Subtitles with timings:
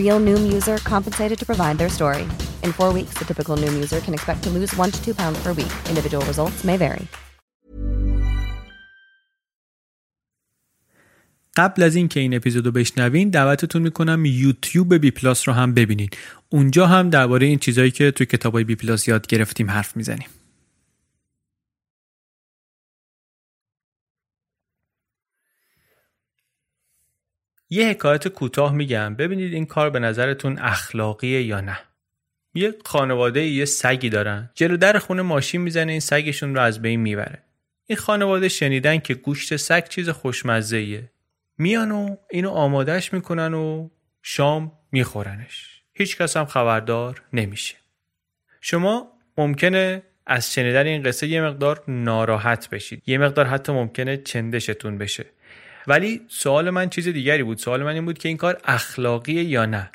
[0.00, 2.24] Real Noom user compensated to provide their story.
[2.66, 5.38] In four weeks, the typical Noom user can expect to lose one to two pounds
[5.44, 5.72] per week.
[5.92, 7.06] Individual results may vary.
[11.56, 16.08] قبل از اینکه این اپیزودو بشنوین دعوتتون می‌کنم یوتیوب بی پلاس رو هم ببینین
[16.48, 20.28] اونجا هم درباره این چیزایی که تو کتابای بی پلاس یاد گرفتیم حرف می‌زنیم
[27.70, 29.14] یه حکایت کوتاه میگم.
[29.14, 31.78] ببینید این کار به نظرتون اخلاقیه یا نه.
[32.54, 34.50] یه خانواده یه سگی دارن.
[34.54, 37.42] جلو در خونه ماشین می‌زنه این سگشون رو از بین می‌بره.
[37.86, 41.10] این خانواده شنیدن که گوشت سگ چیز خوشمزه ایه
[41.58, 43.88] میان و اینو آمادش می‌کنن و
[44.22, 45.82] شام میخورنش.
[45.92, 47.74] هیچ کس هم خبردار نمیشه.
[48.60, 53.02] شما ممکنه از شنیدن این قصه یه مقدار ناراحت بشید.
[53.06, 55.26] یه مقدار حتی ممکنه چندشتون بشه.
[55.86, 57.58] ولی سوال من چیز دیگری بود.
[57.58, 59.90] سوال من این بود که این کار اخلاقیه یا نه؟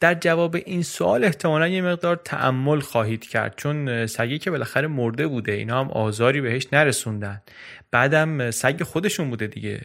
[0.00, 3.54] در جواب این سوال احتمالا یه مقدار تعمل خواهید کرد.
[3.56, 7.42] چون سگی که بالاخره مرده بوده اینا هم آزاری بهش نرسوندن.
[7.90, 9.80] بعدم سگ خودشون بوده دیگه.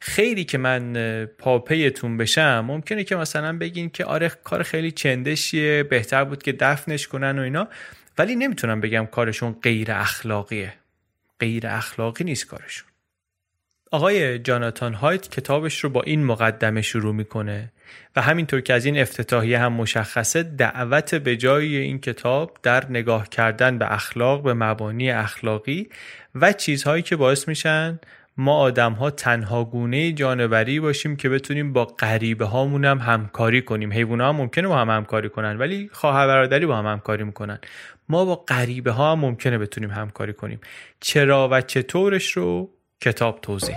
[0.00, 0.94] خیلی که من
[1.38, 7.08] پاپیتون بشم ممکنه که مثلا بگین که آره کار خیلی چندشیه بهتر بود که دفنش
[7.08, 7.68] کنن و اینا.
[8.18, 10.74] ولی نمی‌تونم بگم کارشون غیر اخلاقیه.
[11.40, 12.91] غیر اخلاقی نیست کارشون.
[13.94, 17.72] آقای جاناتان هایت کتابش رو با این مقدمه شروع می‌کنه
[18.16, 23.28] و همینطور که از این افتتاحیه هم مشخصه دعوت به جای این کتاب در نگاه
[23.28, 25.88] کردن به اخلاق به مبانی اخلاقی
[26.34, 27.98] و چیزهایی که باعث میشن
[28.36, 33.92] ما آدم ها تنها گونه جانوری باشیم که بتونیم با غریبه هامون هم همکاری کنیم.
[33.92, 37.58] حیوان ها ممکنه با هم همکاری کنن ولی خواهر برادری با هم همکاری می‌کنن.
[38.08, 40.60] ما با غریبه ها هم ممکنه بتونیم همکاری کنیم.
[41.00, 42.70] چرا و چطورش رو
[43.02, 43.76] کتاب توضیح.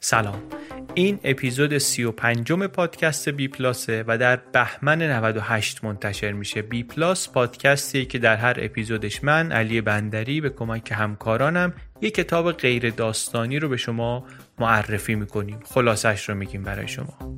[0.00, 0.42] سلام.
[0.94, 6.62] این اپیزود 35 پادکست بی پلاسه و در بهمن 98 منتشر میشه.
[6.62, 12.52] بی پلاس پادکستی که در هر اپیزودش من علی بندری به کمک همکارانم یک کتاب
[12.52, 14.24] غیر داستانی رو به شما
[14.58, 15.60] معرفی می‌کنیم.
[15.74, 17.36] خلاصش رو میگیم برای شما.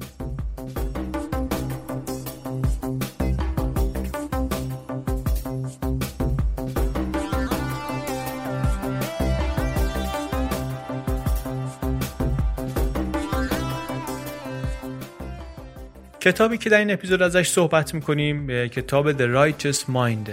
[16.21, 20.31] کتابی که در این اپیزود ازش صحبت می‌کنیم کتاب The Righteous Mind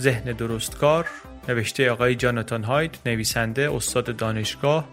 [0.00, 1.06] ذهن درستکار
[1.48, 4.88] نوشته آقای جاناتان هاید نویسنده استاد دانشگاه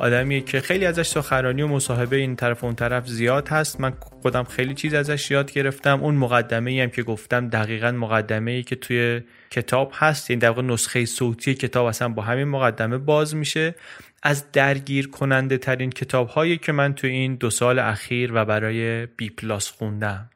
[0.00, 3.80] آدمیه که خیلی ازش سخنرانی و مصاحبه این طرف و اون طرف زیاد هست.
[3.80, 3.92] من
[4.22, 6.00] خودم خیلی چیز ازش یاد گرفتم.
[6.02, 9.20] اون مقدمه ای هم که گفتم دقیقا مقدمه ای که توی
[9.50, 10.30] کتاب هست.
[10.30, 13.74] این در واقع نسخه صوتی کتاب اصلا با همین مقدمه باز میشه.
[14.22, 19.06] از درگیر کننده ترین کتاب هایی که من توی این دو سال اخیر و برای
[19.06, 20.30] بی پلاس خوندم.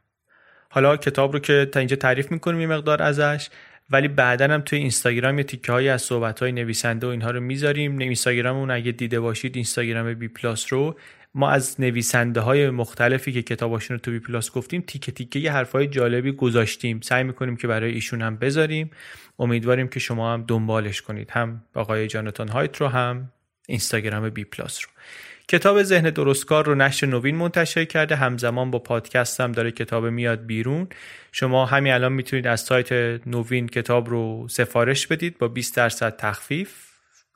[0.71, 3.49] حالا کتاب رو که تا اینجا تعریف می‌کنیم یه مقدار ازش.
[3.91, 7.41] ولی بعدا هم توی اینستاگرام یه تیکه های از صحبت های نویسنده و اینها رو
[7.41, 7.99] می‌ذاریم.
[7.99, 10.99] اینستاگرام اون اگه دیده باشید اینستاگرام بی پلاس رو.
[11.35, 15.53] ما از نویسنده های مختلفی که کتاباشون رو تو بی پلاس گفتیم تیکه تیکه یه
[15.53, 17.01] حرفای جالبی گذاشتیم.
[17.01, 18.91] سعی می‌کنیم که برای ایشون هم بذاریم.
[19.39, 21.31] امیدواریم که شما هم دنبالش کنید.
[21.31, 23.33] هم آقای جاناتان هایت رو هم
[23.69, 24.89] اینستاگرام بی پلاس رو.
[25.49, 28.17] کتاب ذهن درستکار رو نشر نوین منتشر کرده.
[28.17, 30.89] همزمان با پادکست هم داره کتاب میاد بیرون.
[31.33, 32.93] شما همین الان می‌تونید از سایت
[33.27, 36.75] نوین کتاب رو سفارش بدید با 20 درصد تخفیف.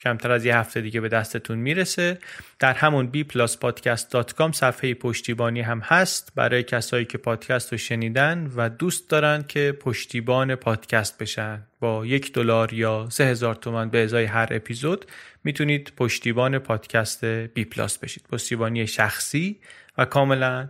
[0.02, 2.18] کمتر از یه هفته دیگه به دستتون می‌رسه.
[2.58, 6.32] در همون bpluspodcast.com صفحه پشتیبانی هم هست.
[6.34, 11.62] برای کسایی که پادکست رو شنیدن و دوست دارن که پشتیبان پادکست بشن.
[11.80, 15.04] با یک دلار یا سه هزار تومن به ازای هر اپیزود
[15.48, 18.22] می‌تونید پشتیبان پادکست بی پلاس بشید.
[18.32, 19.60] پشتیبانی شخصی
[19.98, 20.68] و کاملا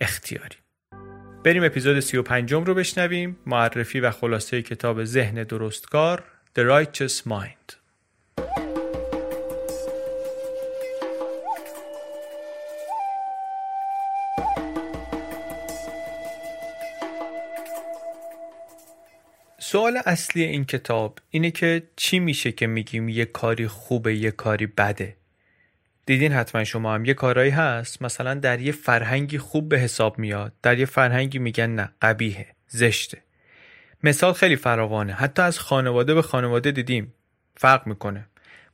[0.00, 0.56] اختیاری.
[1.44, 3.36] بریم اپیزود 35 رو بشنویم.
[3.46, 6.24] معرفی و خلاصه کتاب ذهن درستکار
[6.58, 7.83] The Righteous Mind.
[19.74, 24.66] سوال اصلی این کتاب اینه که چی میشه که میگیم یه کاری خوبه یه کاری
[24.66, 25.16] بده؟
[26.06, 30.52] دیدین حتما شما هم یه کارایی هست مثلا در یه فرهنگی خوب به حساب میاد
[30.62, 33.18] در یه فرهنگی میگن نه قبیهه زشته.
[34.02, 35.12] مثال خیلی فراوانه.
[35.12, 37.14] حتی از خانواده به خانواده دیدیم
[37.56, 38.26] فرق می‌کنه.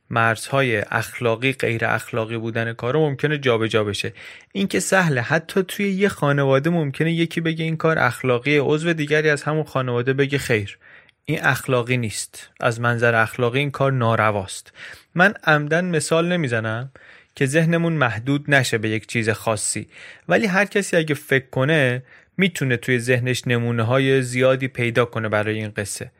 [0.09, 4.13] مرزهای اخلاقی غیر اخلاقی بودن کار ممکنه جابجا جا بشه.
[4.51, 9.29] این که سهله حتی توی یه خانواده ممکنه یکی بگه این کار اخلاقی عضو دیگری
[9.29, 10.77] از همون خانواده بگه خیر.
[11.25, 12.49] این اخلاقی نیست.
[12.59, 14.73] از منظر اخلاقی این کار نارواست.
[15.15, 16.91] من عمدن مثال نمی‌زنم
[17.35, 19.87] که ذهنمون محدود نشه به یک چیز خاصی.
[20.27, 22.03] ولی هر کسی اگه فکر کنه
[22.37, 26.11] می‌تونه توی ذهنش نمونه های زیادی پیدا کنه برای این قصه.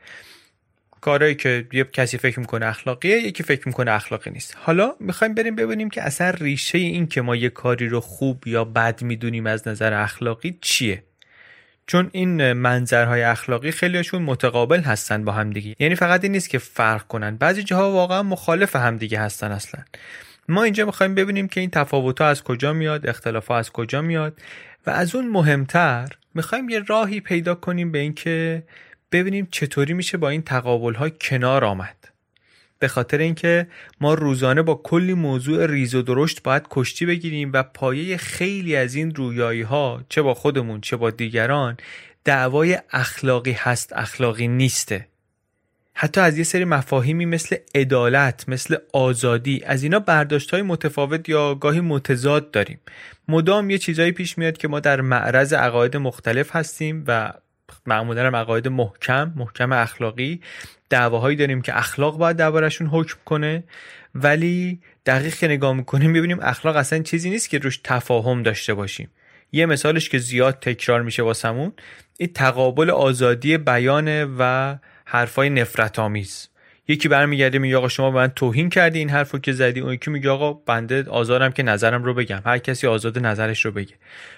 [1.00, 4.56] کارهایی که یه کسی فکر می‌کنه اخلاقیه یکی فکر می‌کنه اخلاقی نیست.
[4.60, 8.64] حالا می‌خوایم بریم ببینیم که اصلا ریشه این که ما یه کاری رو خوب یا
[8.64, 11.02] بد می‌دونیم از نظر اخلاقی چیه.
[11.86, 15.76] چون این منظرهای اخلاقی خیلیشون متقابل هستن با همدیگه.
[15.78, 17.36] یعنی فقط این نیست که فرق کنن.
[17.36, 19.84] بعضی جاها واقعا مخالف همدیگه هستن اصلا.
[20.48, 24.38] ما اینجا می‌خوایم ببینیم که این تفاوت از کجا میاد اختلاف از کجا میاد
[24.86, 28.62] و از اون مهمتر می‌خوایم یه راهی پیدا کنیم به اینکه
[29.12, 32.01] ببینیم چطوری میشه با این تقابل کنار آمد.
[32.82, 33.66] به خاطر اینکه
[34.00, 38.94] ما روزانه با کلی موضوع ریز و درشت باید کشتی بگیریم و پایه خیلی از
[38.94, 41.76] این رویایی ها چه با خودمون چه با دیگران
[42.24, 45.06] دعوای اخلاقی هست اخلاقی نیسته.
[45.94, 51.54] حتی از یه سری مفاهیمی مثل عدالت مثل آزادی از اینا برداشت های متفاوت یا
[51.54, 52.80] گاهی متضاد داریم.
[53.28, 57.32] مدام یه چیزایی پیش میاد که ما در معرض عقاید مختلف هستیم و
[57.86, 60.40] معمولا عقاید محکم محکم اخلاقی.
[60.92, 63.64] دعواهایی داریم که اخلاق باید دربارشون حکم کنه
[64.14, 69.10] ولی دقیق که نگاه می‌کنیم می‌بینیم اخلاق اصلا چیزی نیست که روش تفاهم داشته باشیم.
[69.52, 71.72] یه مثالش که زیاد تکرار میشه واسمون
[72.18, 76.48] این تقابل آزادی بیانه و حرفای نفرت آمیز
[76.88, 79.80] یکی برمیگرده میگه آقا شما به من توهین کردی این حرفو که زدی.
[79.80, 82.42] اون یکی میگه آقا بنده آزارم که نظرم رو بگم.
[82.46, 83.94] هر کسی آزاد نظرش رو بگه.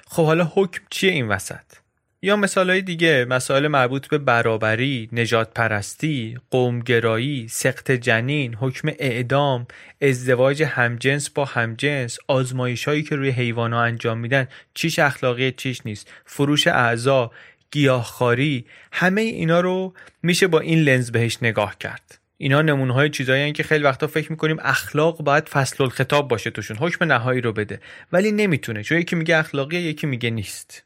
[0.07, 1.84] خب حالا حکم چیه این وسط؟
[2.25, 9.67] یا مثال های دیگه مسائل مربوط به برابری، نجات پرستی، قومگرایی، سخت جنین، حکم اعدام،
[10.03, 14.49] ازدواج همجنس با همجنس، آزمایش هایی که روی حیوان ها انجام میدن.
[14.75, 17.31] چیش اخلاقی چیش نیست، فروش اعضا،
[17.71, 22.19] گیاهخواری همه اینا رو میشه با این لنز بهش نگاه کرد.
[22.37, 26.77] اینا نمونه های چیزایی که خیلی وقتا فکر می‌کنیم اخلاق باید فصل الخطاب باشه توشون
[26.77, 27.81] حکم نهایی رو بده.
[28.13, 28.83] ولی نمی‌تونه.
[28.83, 30.85] چون یکی میگه اخلاقیه یکی میگه نیست.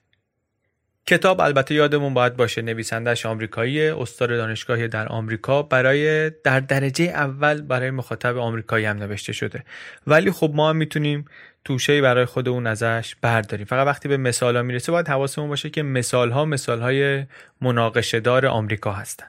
[1.08, 5.62] کتاب البته یادمون باید باشه نویسندهش آمریکایی استاد دانشگاهی در آمریکا.
[5.62, 9.64] برای در درجه اول برای مخاطب آمریکایی هم نوشته شده.
[10.06, 11.24] ولی خب ما هم می‌تونیم
[11.64, 13.66] توشه برای خودمون ازش برداریم.
[13.66, 17.24] فقط وقتی به مثال ها می‌رسه باید حواسمون باشه که مثال ها مثال های
[17.60, 19.26] مناقشه دار آمریکا هستن.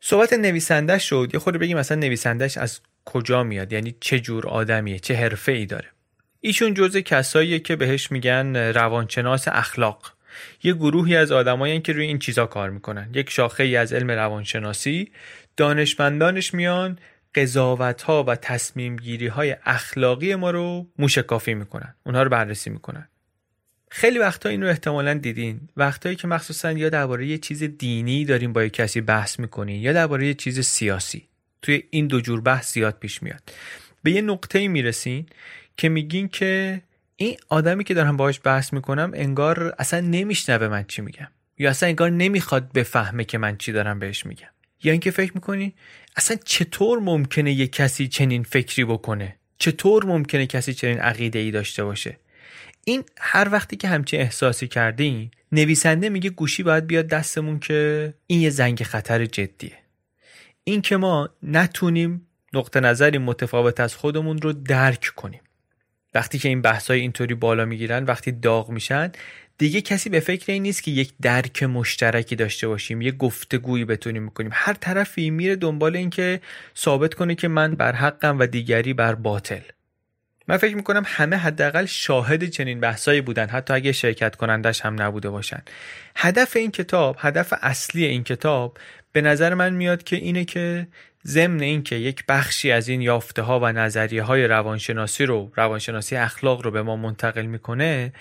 [0.00, 1.30] صحبت نویسندهش شد.
[1.32, 5.66] یه خود بگیم مثلا نویسندهش از کجا میاد؟ یعنی چه جور آدمیه؟ چه حرفه ای
[5.66, 5.88] داره؟
[6.40, 10.12] ایشون جزء کساییه که بهش میگن روانشناس اخلاق.
[10.62, 13.10] یه گروهی از آدمایی که روی این چیزا کار می‌کنن.
[13.14, 15.10] یک شاخه ای از علم روانشناسی.
[15.56, 16.98] دانشمندانش میان
[17.34, 21.94] قضاوت ها و تصمیم گیری های اخلاقی ما رو موشکافی می‌کنن.
[22.06, 23.08] اونها رو بررسی می‌کنن.
[23.90, 25.60] خیلی وقتا اینو احتمالا دیدین.
[25.76, 29.92] وقتایی که مخصوصا یا درباره یه چیز دینی داریم با یه کسی بحث می‌کنین یا
[29.92, 31.28] درباره یه چیز سیاسی.
[31.62, 33.42] توی این دو جور بحث زیاد پیش میاد.
[34.02, 35.26] به یه نقطه می‌رسین
[35.76, 36.82] که میگین که
[37.22, 41.28] این آدمی که دارم باهاش بحث می‌کنم انگار اصلا نمیشنوه من چی میگم.
[41.58, 44.48] یا اصلا انگار نمی‌خواد بفهمه که من چی دارم بهش میگم.
[44.82, 45.74] یا اینکه فکر می‌کنی
[46.16, 51.84] اصلا چطور ممکنه یه کسی چنین فکری بکنه؟ چطور ممکنه کسی چنین عقیده ای داشته
[51.84, 52.18] باشه؟
[52.84, 58.40] این هر وقتی که همچین احساسی کردیم نویسنده میگه گوشی باید بیاد دستمون که این
[58.40, 59.78] یه زنگ خطر جدیه.
[60.64, 65.40] این که ما نتونیم نقطه نظری متفاوت از خودمون رو درک کنیم.
[66.14, 69.12] وقتی که این بحثای اینطوری بالا می‌گیرن وقتی داغ میشن
[69.58, 74.26] دیگه کسی به فکر این نیست که یک درک مشترکی داشته باشیم یه گفتگویی بتونیم
[74.26, 74.50] بکنیم.
[74.54, 76.40] هر طرفی میره دنبال این که
[76.76, 79.60] ثابت کنه که من بر حقم و دیگری بر باطل.
[80.48, 85.30] من فکر می‌کنم همه حداقل شاهد چنین بحثایی بودن حتی اگه شرکت کنندش هم نبوده
[85.30, 85.62] باشن.
[86.16, 88.78] هدف این کتاب هدف اصلی این کتاب
[89.12, 90.86] به نظر من میاد که اینه که
[91.26, 96.62] ضمن اینکه یک بخشی از این یافته ها و نظریه های روانشناسی رو روانشناسی اخلاق
[96.62, 98.12] رو به ما منتقل می‌کنه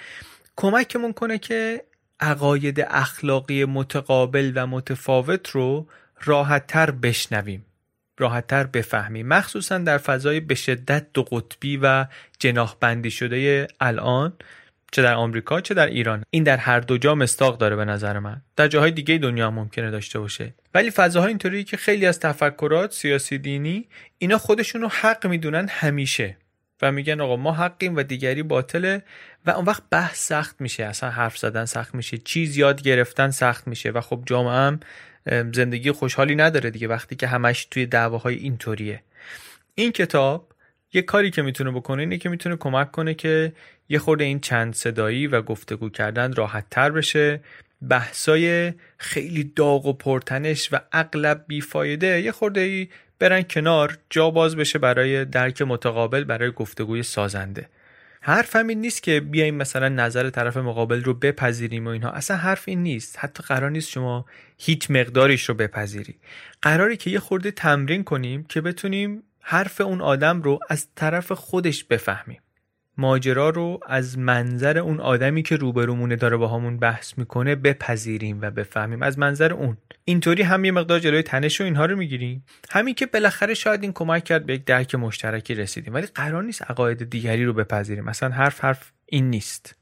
[0.56, 1.84] کمکمون کنه که
[2.20, 5.88] عقاید اخلاقی متقابل و متفاوت رو
[6.24, 7.66] راحتتر بشنویم
[8.18, 12.06] راحتتر بفهمیم مخصوصا در فضای به شدت دو قطبی و
[12.40, 14.34] جناح بندی شده الان.
[14.92, 16.24] چه در آمریکا چه در ایران.
[16.30, 18.42] این در هر دو جا مستاق داره به نظر من.
[18.56, 20.54] در جاهای دیگه دنیا هم ممکنه داشته باشه.
[20.74, 26.38] ولی فضاها اینطوری که خیلی از تفکرات سیاسی دینی اینا خودشون رو حق می‌دونن همیشه.
[26.82, 29.04] و میگن آقا ما حقیم و دیگری باطله
[29.46, 30.86] و اون وقت بحث سخت میشه.
[30.86, 32.18] اصلا حرف زدن سخت میشه.
[32.18, 33.92] چیز یاد گرفتن سخت میشه.
[33.92, 34.80] و خب جامعه هم
[35.54, 39.04] زندگی خوشحالی نداره دیگه وقتی که همش توی دعواهای اینطوریه.
[39.76, 40.52] این کتاب
[40.94, 43.54] یه کاری که می‌تونه بکنه اینه که می‌تونه کمک کنه که
[43.92, 47.40] یه خورده این چند صدایی و گفتگو کردن راحت تر بشه.
[47.90, 52.88] بحثای خیلی داغ و پرتنش و اغلب بیفایده یه خورده ای
[53.20, 57.70] برن کنار جا باز بشه برای درک متقابل برای گفتگوی سازنده.
[58.22, 62.10] حرف همین نیست که بیایم مثلا نظر طرف مقابل رو بپذیریم و اینها.
[62.10, 63.16] اصلا حرف این نیست.
[63.20, 64.26] حتی قرار نیست شما
[64.58, 66.16] هیچ مقداریش رو بپذیری.
[66.62, 71.84] قراری که یه خورده تمرین کنیم که بتونیم حرف اون آدم رو از طرف خودش
[71.84, 72.42] بفهمیم.
[72.98, 78.52] ماجرا رو از منظر اون آدمی که روبرومونه داره با همون بحث می‌کنه بپذیریم و
[78.52, 79.04] بفهمیم.
[79.04, 79.78] از منظر اون.
[80.06, 82.46] اینطوری هم یه مقدار جلوی تنش و اینها رو می‌گیریم.
[82.70, 85.94] همین که بالاخره شاید این کمک کرد به یک درک مشترکی رسیدیم.
[85.94, 88.04] ولی قرار نیست عقاید دیگری رو بپذیریم.
[88.04, 89.76] مثلا حرف حرف این نیست.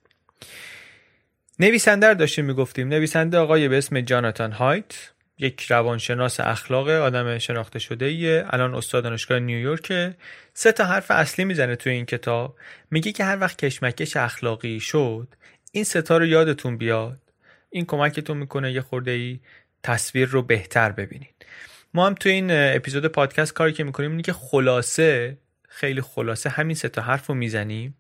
[1.60, 2.88] نویسنده داشتیم می‌گفتیم.
[2.88, 5.12] نویسنده آقای به اسم جاناتان هایت.
[5.39, 10.13] یک روانشناس اخلاق آدم شناخته شده ایه الان استاد دانشگاه نیویورک
[10.53, 12.55] سه تا حرف اصلی می‌زنه توی این کتاب.
[12.91, 15.27] میگه که هر وقت کشمکش اخلاقی شد
[15.72, 17.19] این ستا رو یادتون بیاد.
[17.69, 19.39] این کمکتون می‌کنه یه خورده ای
[19.84, 21.46] تصویر رو بهتر ببینید.
[21.93, 25.38] ما هم توی این اپیزود پادکست کاری که می‌کنیم اینه که خلاصه
[25.69, 27.98] خیلی خلاصه همین سه تا حرف رو می‌زنیم.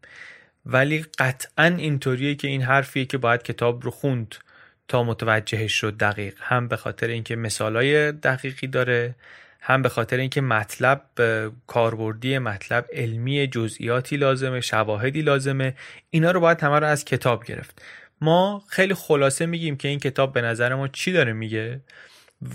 [0.65, 4.35] ولی قطعا اینطوریه که این حرفیه که باید کتاب رو خوند.
[4.89, 6.33] تا متوجهش شد دقیق.
[6.39, 9.15] هم به خاطر اینکه مثالای دقیقی داره
[9.61, 11.01] هم به خاطر اینکه مطلب
[11.67, 15.75] کاربردی مطلب علمی جزئیاتی لازمه شواهدی لازمه.
[16.09, 17.81] اینا رو باید همه رو از کتاب گرفت.
[18.21, 21.81] ما خیلی خلاصه میگیم که این کتاب به نظر ما چی داره میگه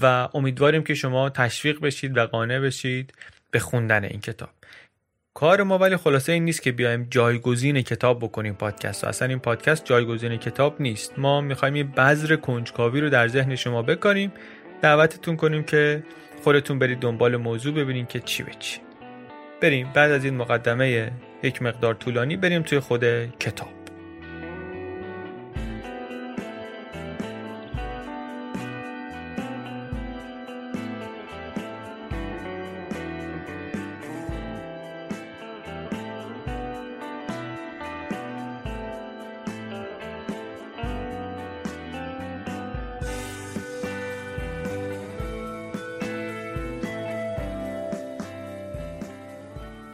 [0.03, 3.14] و امیدواریم که شما تشویق بشید و قانع بشید
[3.50, 4.50] به خوندن این کتاب.
[5.35, 9.05] کار ما ولی خلاصه این نیست که بیایم جایگزین کتاب بکنیم پادکست.
[9.05, 11.19] اصلا این پادکست جایگزین کتاب نیست.
[11.19, 14.33] ما می‌خوایم یه بذر کنجکاوی رو در ذهن شما بکنیم
[14.83, 16.03] دعوتتون کنیم که
[16.45, 18.81] خودتون برید دنبال موضوع ببینیم که چی به چی.
[19.61, 19.91] بریم.
[19.95, 21.12] بعد از این مقدمه
[21.43, 23.05] یک مقدار طولانی بریم توی خود
[23.38, 23.84] کتاب.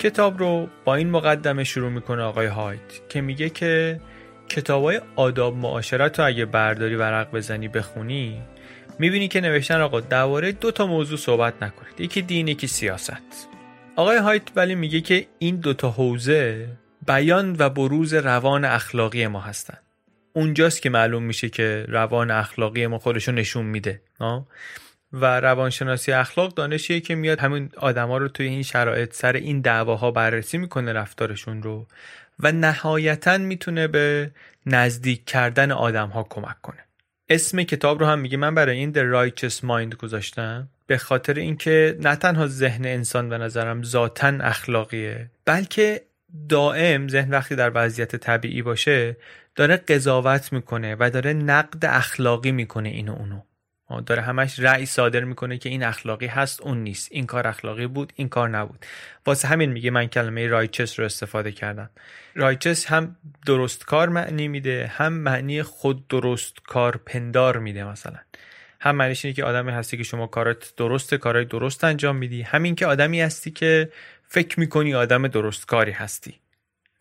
[0.01, 4.01] کتاب رو با این مقدمه شروع می‌کنه آقای هایت که میگه که
[4.49, 8.43] کتاب های آداب معاشرت رو اگه برداری ورق بزنی بخونی
[8.99, 13.49] می‌بینی که نوشتن آقا درباره دو تا موضوع صحبت نکنید یکی دین یکی سیاست.
[13.97, 16.69] آقای هایت ولی میگه که این دو تا حوزه
[17.07, 19.79] بیان و بروز روان اخلاقی ما هستن.
[20.33, 24.03] اونجاست که معلوم میشه که روان اخلاقی ما خودشو نشون میده
[25.13, 30.11] و روانشناسی اخلاق دانشیه که میاد همین آدما رو توی این شرایط سر این دعواها
[30.11, 31.87] بررسی می‌کنه رفتارشون رو
[32.41, 34.31] و نهایتا می‌تونه به
[34.67, 36.85] نزدیک کردن آدم ها کمک کنه.
[37.29, 38.37] اسم کتاب رو هم میگه.
[38.37, 40.69] من برای این The Righteous Mind گذاشتم.
[40.87, 46.03] به خاطر اینکه نه تنها ذهن انسان به نظرم ذاتا اخلاقیه بلکه
[46.49, 49.17] دائم ذهن وقتی در وضعیت طبیعی باشه
[49.57, 53.41] داره قضاوت می‌کنه و داره نقد اخلاقی می‌کنه اینو اونو.
[54.07, 57.09] داره همش رأی صادر می‌کنه که این اخلاقی هست اون نیست.
[57.13, 58.87] این کار اخلاقی بود این کار نبود.
[59.27, 61.91] واسه همین میگه من کلمه رایچس رو استفاده کردم.
[62.35, 63.17] رایچس هم
[63.47, 68.19] درست کار معنی میده هم معنی خود درست کار پندار میده مثلا.
[68.81, 72.43] هم معنیش اینه که آدمی هستی که شما کارات درسته کارهای درست انجام میدی.
[72.43, 73.93] همین که آدمی هستی که
[74.29, 76.35] فکر می‌کنی آدم درست کاری هستی.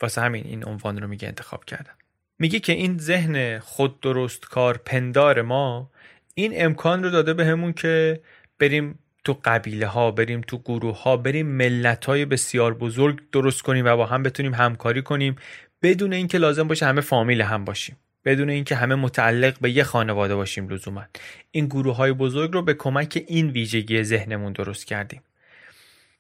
[0.02, 1.94] واسه همین این عنوان رو میگه انتخاب کردم.
[2.40, 5.92] میگه که این ذهن خود درست کار پندار ما
[6.40, 8.22] این امکان رو داده بهمون به که
[8.60, 13.86] بریم تو قبیله ها بریم تو گروه ها بریم ملت های بسیار بزرگ درست کنیم
[13.86, 15.36] و با هم بتونیم همکاری کنیم.
[15.82, 17.98] بدون اینکه لازم باشه همه فامیل هم باشیم.
[18.26, 21.04] بدون اینکه همه متعلق به یه خانواده باشیم لزوما.
[21.52, 25.22] این گروه های بزرگ رو به کمک این ویژگی ذهنمون درست کردیم.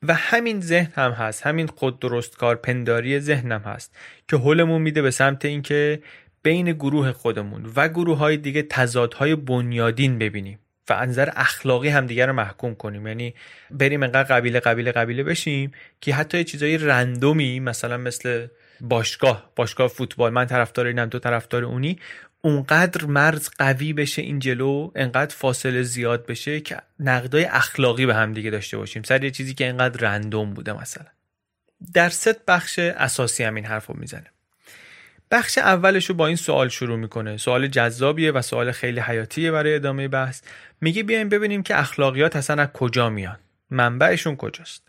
[0.03, 1.47] و همین ذهن هم هست.
[1.47, 3.97] همین خود درست کار پنداری ذهن هم هست
[4.27, 6.01] که حلمون میده به سمت اینکه
[6.43, 12.25] بین گروه خودمون و گروه های دیگه تضادهای بنیادین ببینیم و از نظر اخلاقی همدیگه
[12.25, 13.07] رو محکوم کنیم.
[13.07, 13.33] یعنی
[13.71, 18.47] بریم انقدر قبیله قبیله قبیله بشیم که حتی چیزای رندومی مثلا مثل
[18.81, 21.99] باشگاه باشگاه فوتبال من طرفدار اینم تو طرفدار اونی
[22.41, 28.33] اونقدر مرز قوی بشه این جلو انقدر فاصله زیاد بشه که نقدای اخلاقی به هم
[28.33, 29.03] دیگه داشته باشیم.
[29.03, 31.05] سر یه چیزی که انقدر رندوم بوده مثلا.
[31.93, 34.27] در ست بخش اساسی هم این حرف رو می‌زنه.
[35.31, 37.37] بخش اولش رو با این سوال شروع می‌کنه.
[37.37, 40.41] سوال جذابیه و سوال خیلی حیاتیه برای ادامه بحث.
[40.81, 43.37] میگه بیایم ببینیم که اخلاقیات اصلا از کجا میان.
[43.71, 44.83] منبعشون کجاست؟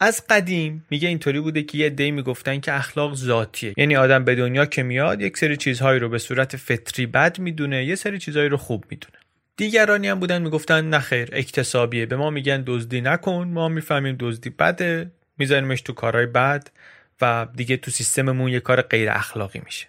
[0.00, 3.74] از قدیم میگه اینطوری بوده که یه دی می‌گفتن که اخلاق ذاتیه.
[3.76, 7.84] یعنی آدم به دنیا که میاد یک سری چیزهایی رو به صورت فطری بد می‌دونه
[7.84, 9.14] یه سری چیزهایی رو خوب می‌دونه.
[9.56, 12.06] دیگرانی هم بودن می‌گفتن نخیر اکتسابیه.
[12.06, 16.68] به ما میگن دزدی نکن ما می‌فهمیم دزدی بده میذاریمش تو کارهای بد.
[17.20, 19.86] و دیگه تو سیستممون یه کار غیر اخلاقی میشه.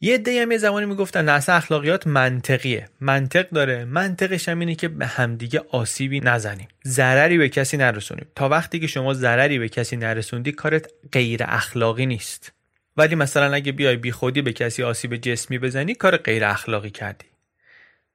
[0.00, 2.88] یه عده هم یه زمانی می‌گفتن نه اخلاقیات منطقیه.
[3.00, 3.84] منطق داره.
[3.84, 6.68] منطقش هم اینه که به همدیگه آسیبی نزنیم.
[6.86, 8.26] ضرری به کسی نرسونیم.
[8.34, 12.52] تا وقتی که شما ضرری به کسی نرسوندی کارت غیر اخلاقی نیست.
[12.96, 17.26] ولی مثلا اگه بیای بی خودی به کسی آسیب جسمی بزنی کار غیر اخلاقی کردی.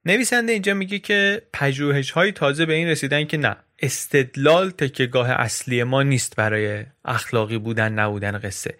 [0.05, 3.55] نویسنده اینجا میگه که پژوهش های تازه به این رسیدن که نه.
[3.81, 8.75] استدلال تکیگاه اصلی ما نیست برای اخلاقی بودن نبودن قصه.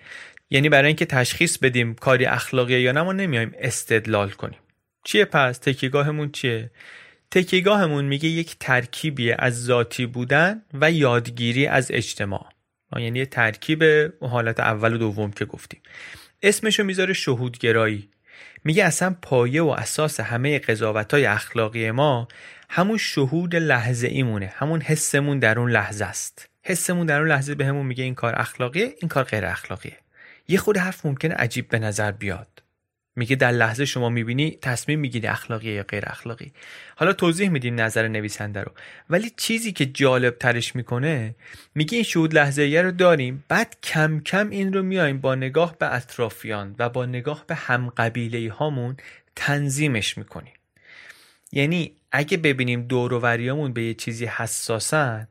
[0.50, 4.60] یعنی برای اینکه تشخیص بدیم کاری اخلاقیه یا نه ما نمیایم استدلال کنیم.
[5.03, 6.71] چیه پس؟ تکیگاهمون چیه؟
[7.32, 12.50] تکیگاهمون میگه یک ترکیبی از ذاتی بودن و یادگیری از اجتماع.
[12.97, 13.84] یعنی یه ترکیب
[14.21, 15.82] حالت اول و دوم که گفتیم.
[16.43, 18.10] اسمشو می‌ذاره شهودگرایی.
[18.63, 22.28] میگه اصلا پایه و اساس همه قضاوت های اخلاقی ما
[22.69, 26.49] همون شهود لحظه ایمونه همون حسمون در اون لحظه است.
[26.63, 29.97] حسمون در اون لحظه به همون میگه این کار اخلاقیه این کار غیر اخلاقیه.
[30.47, 32.63] یه خود حرف ممکنه عجیب به نظر بیاد.
[33.15, 36.53] میگه در لحظه شما می‌بینی تصمیم می‌گیری اخلاقی یا غیر اخلاقی.
[36.95, 38.71] حالا توضیح میدیم نظر نویسنده رو.
[39.10, 41.36] ولی چیزی که جالب ترش می‌کنه
[41.75, 45.95] میگه این شهود لحظه رو داریم بعد کم کم این رو میایم با نگاه به
[45.95, 48.97] اطرافیان و با نگاه به هم قبیله هامون
[49.36, 50.53] تنظیمش می‌کنیم.
[51.52, 55.28] یعنی اگه ببینیم دوروریامون به یه چیزی حساسن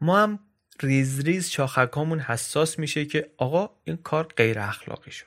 [0.00, 0.38] ما هم
[0.80, 5.26] ریز ریز شاخکامون حساس میشه که آقا این کار غیر اخلاقی شد.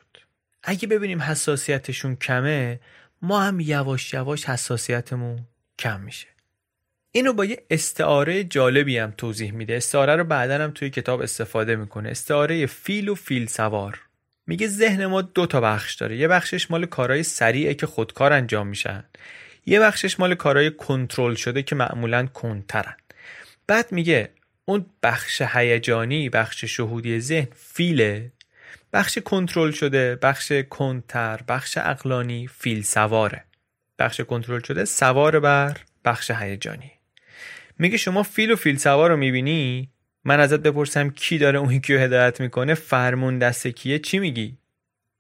[0.64, 2.80] اگه ببینیم حساسیتشون کمه
[3.22, 5.40] ما هم یواش یواش حساسیتمون
[5.80, 6.28] کم میشه.
[7.12, 9.76] اینو با یه استعاره جالبی هم توضیح میده.
[9.76, 12.10] استعاره رو بعدا هم توی کتاب استفاده می‌کنه.
[12.10, 14.02] استعاره فیل و فیل سوار.
[14.48, 16.18] میگه ذهن ما دو تا بخش داره.
[16.18, 19.04] یه بخشش مال کارهای سریعه که خودکار انجام میشن.
[19.70, 22.96] یه بخشش مال کارهای کنترل شده که معمولا کنترن.
[23.68, 24.30] بعد میگه
[24.66, 28.32] اون بخش هیجانی بخش شهودی ذهن فیله.
[28.94, 33.44] بخش کنترل شده بخش کنتر بخش اقلانی فیل سواره.
[34.00, 36.92] بخش کنترل شده سوار بر بخش هیجانی.
[37.80, 39.90] میگه شما فیل و فیل سوار رو می‌بینی؟
[40.24, 44.58] من ازت بپرسم کی داره اون یکی رو هدایت می‌کنه؟ فرمون دست کیه؟ چی میگی؟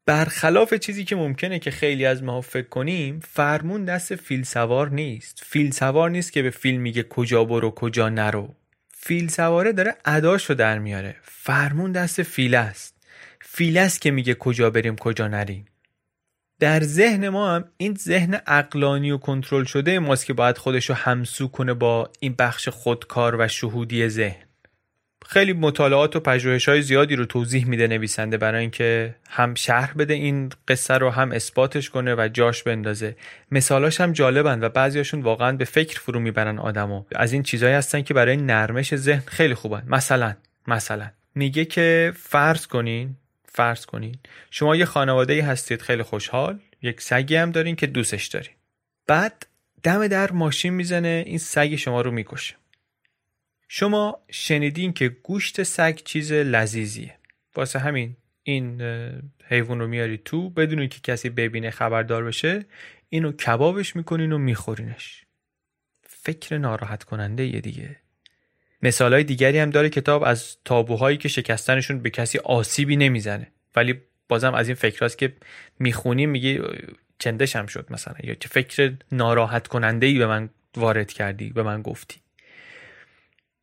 [0.07, 5.43] برخلاف چیزی که ممکنه که خیلی از ما فکر کنیم فرمون دست فیل سوار نیست.
[5.45, 8.55] فیل سوار نیست که به فیل میگه کجا برو کجا نرو.
[8.89, 11.15] فیل سواره داره اداشو در میاره.
[11.21, 12.95] فرمون دست فیل است.
[13.41, 15.65] فیل است که میگه کجا بریم کجا نریم.
[16.59, 21.47] در ذهن ما هم این ذهن عقلانی و کنترل شده ماست که باید خودشو همسو
[21.47, 24.46] کنه با این بخش خودکار و شهودی ذهن.
[25.29, 30.13] خیلی مطالعات و پژوهش های زیادی رو توضیح میده نویسنده برای اینکه هم شرح بده
[30.13, 33.15] این قصه رو هم اثباتش کنه و جاش بندازه.
[33.51, 37.03] مثالاش هم جالبن و بعضیاشون واقعا به فکر فرو می‌برن آدمو.
[37.15, 39.83] از این چیزهایی هستن که برای نرمش ذهن خیلی خوبن.
[39.87, 40.33] مثلا
[40.67, 41.07] مثلا.
[41.35, 44.15] میگه که فرض کنین فرض کنین.
[44.51, 46.59] شما یه خانواده ای هستید خیلی خوشحال.
[46.81, 48.51] یک سگی هم دارین که دوستش دارین.
[49.07, 49.47] بعد
[49.83, 52.55] دم در ماشین می‌زنه این سگ شما رو می‌کشه.
[53.67, 57.17] شما شنیدین که گوشت سگ چیز لذیذیه.
[57.55, 58.81] واسه همین این
[59.43, 62.65] حیوان رو میاری تو بدون که کسی ببینه خبردار بشه
[63.09, 65.23] اینو کبابش می‌کنین و میخورینش.
[66.03, 67.95] فکر ناراحت کننده یه دیگه.
[68.81, 73.51] مثال دیگری هم داره کتاب از تابوهایی که شکستنشون به کسی آسیبی نمی‌زنه.
[73.75, 75.33] ولی بازم از این فکراست که
[75.79, 76.59] می‌خونی میگی
[77.19, 78.15] چندش هم شد مثلا.
[78.23, 82.17] یا چه فکر ناراحت کننده ای به من وارد کردی به من گفتی.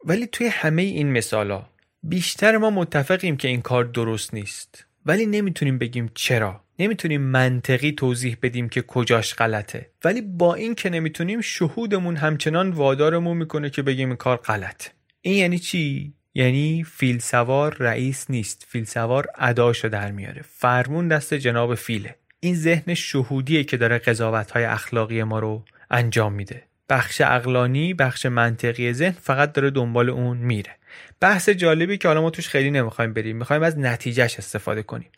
[0.05, 1.67] ولی توی همه این مثالا
[2.03, 4.87] بیشتر ما متفقیم که این کار درست نیست.
[5.07, 6.61] ولی نمی‌تونیم بگیم چرا.
[6.79, 9.91] نمی‌تونیم منطقی توضیح بدیم که کجاش غلطه.
[10.05, 14.89] ولی با این که نمی‌تونیم شهودمون همچنان وادارمون می‌کنه که بگیم این کار غلط
[15.21, 18.67] این یعنی چی؟ یعنی فیل سوار رئیس نیست.
[18.69, 20.43] فیل سوار اداشو در میاره.
[20.49, 22.15] فرمون دست جناب فیله.
[22.41, 26.63] این ذهن شهودیه که داره قضاوت های اخلاقی ما رو انجام میده.
[26.89, 30.77] بخش اقلانی بخش منطقی ذهن فقط داره دنبال اون میره.
[31.21, 35.11] بحث جالبی که حالا ما توش خیلی نمی‌خوایم بریم می‌خوایم از نتیجهش استفاده کنیم.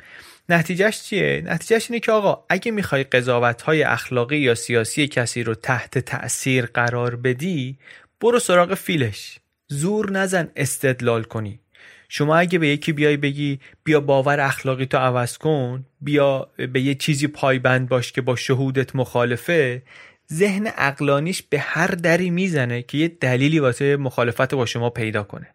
[0.49, 5.55] نتیجهش چیه؟ نتیجهش اینه که آقا اگه می‌خوای قضاوت های اخلاقی یا سیاسی کسی رو
[5.55, 7.79] تحت تأثیر قرار بدی
[8.21, 9.39] برو سراغ فیلش.
[9.69, 11.61] زور نزن استدلال کنی.
[12.09, 16.95] شما اگه به یکی بیای بگی بیا باور اخلاقی تو عوض کن بیا به یه
[16.95, 19.83] چیزی پایبند باش که با شهودت مخالفه
[20.33, 25.47] ذهن اقلانیش به هر دری می‌زنه که یه دلیلی واسه مخالفت با شما پیدا کنه.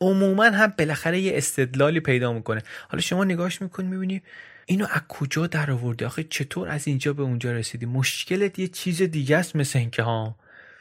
[0.00, 2.62] عموما هم بالاخره یه استدلالی پیدا می‌کنه.
[2.88, 4.22] حالا شما نگاش می‌کنی می‌بینی
[4.66, 9.02] اینو از کجا در آورده؟ آخه چطور از اینجا به اونجا رسیدی؟ مشکلت یه چیز
[9.02, 10.36] دیگه است مثل اینکه ها.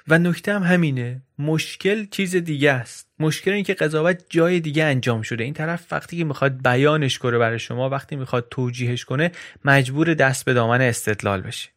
[0.08, 1.21] و نکته هم همینه.
[1.39, 3.08] مشکل چیز دیگه است.
[3.19, 5.43] مشکل این که قضاوت جای دیگه انجام شده.
[5.43, 9.32] این طرف وقتی که می‌خواد بیانش کنه برای شما وقتی می‌خواد توجیهش کنه
[9.65, 11.69] مجبور دست به دامن استدلال بشه.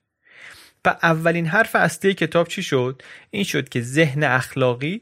[0.85, 5.01] و اولین حرف اصلی کتاب چی شد؟ این شد که ذهن اخلاقی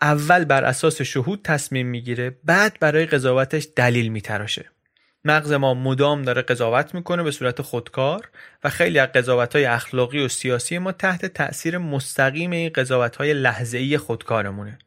[0.00, 4.70] اول بر اساس شهود تصمیم می‌گیره بعد برای قضاوتش دلیل میتراشه.
[5.24, 8.28] مغز ما مدام داره قضاوت می‌کنه به صورت خودکار
[8.64, 13.34] و خیلی از قضاوت های اخلاقی و سیاسی ما تحت تاثیر مستقیم این قضاوت های
[13.34, 14.78] لحظه ای خودکارمونه.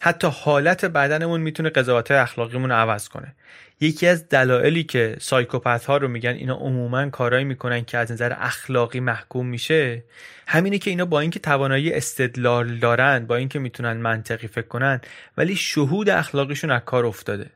[0.00, 3.34] حتی حالت بدنمون می‌تونه قضاوت اخلاقیمون رو عوض کنه.
[3.80, 8.32] یکی از دلایلی که سایکوپت ها رو میگن اینا عموما کارایی می‌کنن که از نظر
[8.38, 10.04] اخلاقی محکوم میشه
[10.46, 15.00] همینه که اینا با اینکه توانایی استدلال دارن با اینکه می‌تونن منطقی فکر کنن
[15.36, 17.50] ولی شهود اخلاقیشون از کار افتاده.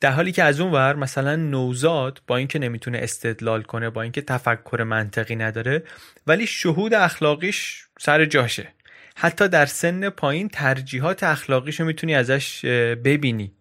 [0.00, 4.22] در حالی که از اون ور مثلا نوزاد با اینکه نمی‌تونه استدلال کنه با اینکه
[4.22, 5.82] تفکر منطقی نداره
[6.26, 8.75] ولی شهود اخلاقیش سر جاشه.
[9.18, 12.64] حتی در سن پایین ترجیحات اخلاقیشو می‌تونی ازش
[13.04, 13.52] ببینی.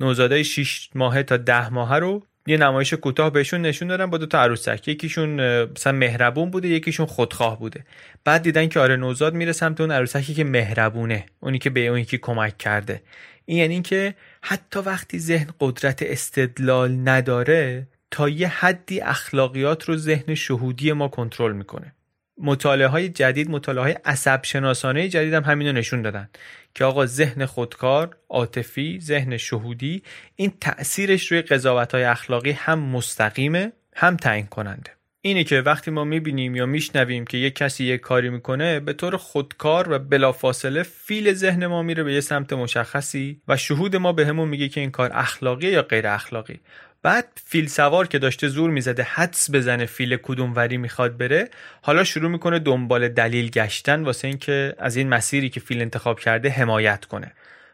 [0.00, 4.26] نوزادای 6 ماهه تا 10 ماهه رو یه نمایش کوتاه بهشون نشون دادن با دو
[4.26, 4.88] تا عروسک.
[4.88, 7.84] یکیشون مثلا مهربون بوده یکیشون خودخواه بوده.
[8.24, 11.98] بعد دیدن که آره نوزاد میره سمت اون عروسکی که مهربونه اونی که به اون
[11.98, 13.02] یکی کمک کرده.
[13.46, 20.34] این یعنی اینکه حتی وقتی ذهن قدرت استدلال نداره تا یه حدی اخلاقیات رو ذهن
[20.34, 21.94] شهودی ما کنترل می‌کنه.
[22.38, 26.28] مطالعه های جدید مطالعه های عصب شناسانه جدید هم همینو نشون دادن
[26.74, 30.02] که آقا ذهن خودکار عاطفی ذهن شهودی
[30.36, 34.90] این تأثیرش روی قضاوت های اخلاقی هم مستقیمه هم تعیین کننده.
[35.24, 39.16] اینه که وقتی ما می‌بینیم یا میشنویم که یک کسی یک کاری می‌کنه به طور
[39.16, 44.26] خودکار و بلافاصله فیل ذهن ما میره به یه سمت مشخصی و شهود ما به
[44.26, 46.60] همون میگه که این کار اخلاقی یا غیر اخلاقی
[47.02, 51.50] بعد فیل سوار که داشته زور می‌زده حدس بزنه فیل کدوم وری می‌خواد بره
[51.82, 56.48] حالا شروع می‌کنه دنبال دلیل گشتن واسه اینکه از این مسیری که فیل انتخاب کرده
[56.48, 57.32] حمایت کنه.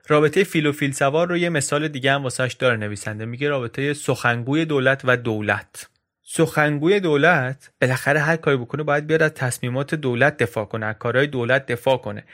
[0.09, 3.95] رابطه فیل و فیل سوار رو یه مثال دیگه هم واسهش داره نویسنده میگه رابطه
[3.95, 5.88] سخنگوی دولت و دولت.
[6.31, 11.27] سخنگوی دولت بالاخره هر کاری بکنه باید بیاد از تصمیمات دولت دفاع کنه از کارهای
[11.27, 12.25] دولت دفاع کنه.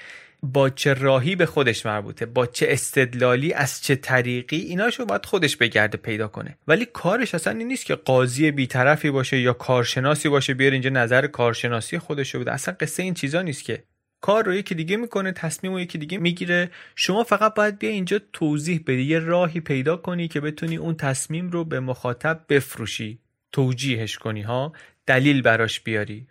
[0.42, 5.56] با چه راهی به خودش مربوطه؟ با چه استدلالی؟ از چه طریقی؟ ایناشو باید خودش
[5.56, 6.58] بگرده پیدا کنه.
[6.68, 11.26] ولی کارش اصلا این نیست که قاضی بیطرفی باشه یا کارشناسی باشه بیار اینجا نظر
[11.26, 12.52] کارشناسی خودش رو بده.
[12.52, 13.82] اصلا قصه این چیزا نیست که.
[14.20, 16.70] کار رو یکی دیگه می‌کنه تصمیم رو یکی دیگه می‌گیره.
[16.96, 21.50] شما فقط باید بیا اینجا توضیح بدی یه راهی پیدا کنی که بتونی اون تصمیم
[21.50, 23.23] رو به مخاطب بفروشی.
[23.54, 24.72] توجیهش کنی ها؟
[25.06, 26.26] دلیل براش بیاری.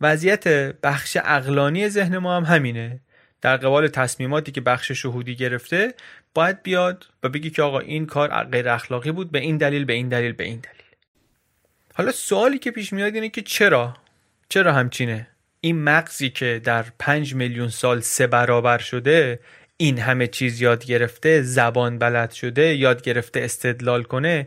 [0.00, 0.48] وضعیت
[0.82, 3.00] بخش اقلانی ذهن ما هم همینه.
[3.40, 5.94] در قبال تصمیماتی که بخش شهودی گرفته
[6.34, 9.92] باید بیاد و بگی که آقا این کار غیر اخلاقی بود به این دلیل به
[9.92, 10.86] این دلیل به این دلیل.
[11.94, 13.96] حالا سوالی که پیش میاد اینه که چرا؟
[14.48, 15.26] چرا همچینه؟
[15.60, 19.40] این مغزی که در پنج میلیون سال سه برابر شده
[19.76, 24.46] این همه چیز یاد گرفته زبان بلد شده یاد گرفته استدلال کنه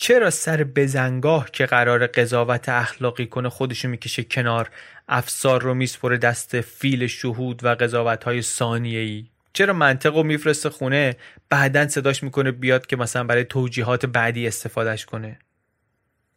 [0.00, 4.70] چرا سر بزنگاه که قرار قضاوت اخلاقی کنه خودشو می‌کشه کنار؟
[5.08, 10.70] افسار رو میسپره دست فیل شهود و قضاوت های ثانیه ای چرا منطق رو میفرسته
[10.70, 11.16] خونه؟
[11.48, 15.38] بعدا صداش می‌کنه بیاد که مثلا برای توجیهات بعدی استفادهش کنه.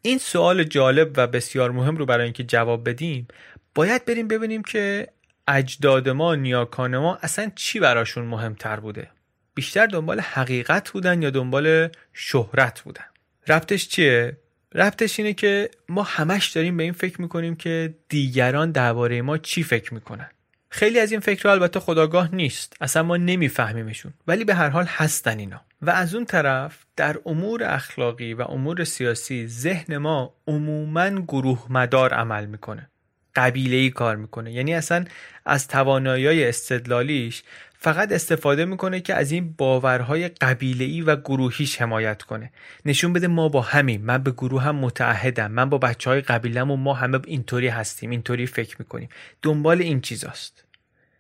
[0.02, 3.28] این سوال جالب و بسیار مهم رو برای اینکه جواب بدیم.
[3.76, 5.08] باید بریم ببینیم که
[5.48, 9.10] اجداد ما نیاکان ما اصلا چی براشون مهمتر بوده؟
[9.54, 13.11] بیشتر دنبال حقیقت بودن یا دنبال شهرت بودن؟
[13.48, 14.38] رفتش چیه؟
[14.74, 19.64] ربطش اینه که ما همش داریم به این فکر می‌کنیم که دیگران درباره ما چی
[19.64, 20.30] فکر می‌کنن.
[20.70, 22.76] خیلی از این فکرها البته خداگاه نیست.
[22.82, 24.14] اصلا ما نمیفهمیمشون.
[24.28, 25.62] ولی به هر حال هستن اینا.
[25.82, 32.14] و از اون طرف در امور اخلاقی و امور سیاسی ذهن ما عموما گروه مدار
[32.14, 32.90] عمل می‌کنه.
[33.36, 34.52] قبیله ای کار می‌کنه.
[34.52, 35.06] یعنی اصلا
[35.46, 37.44] از توانایی استدلالیش
[37.84, 42.52] فقط استفاده می‌کنه که از این باورهای قبیله و گروهیش حمایت کنه.
[42.86, 44.02] نشون بده ما با همیم.
[44.02, 45.52] من به گروه هم متعهدم.
[45.52, 49.10] من با بچه های قبیلم و ما همه اینطوری هستیم اینطوری فکر می‌کنیم.
[49.42, 50.64] دنبال این چیزاست.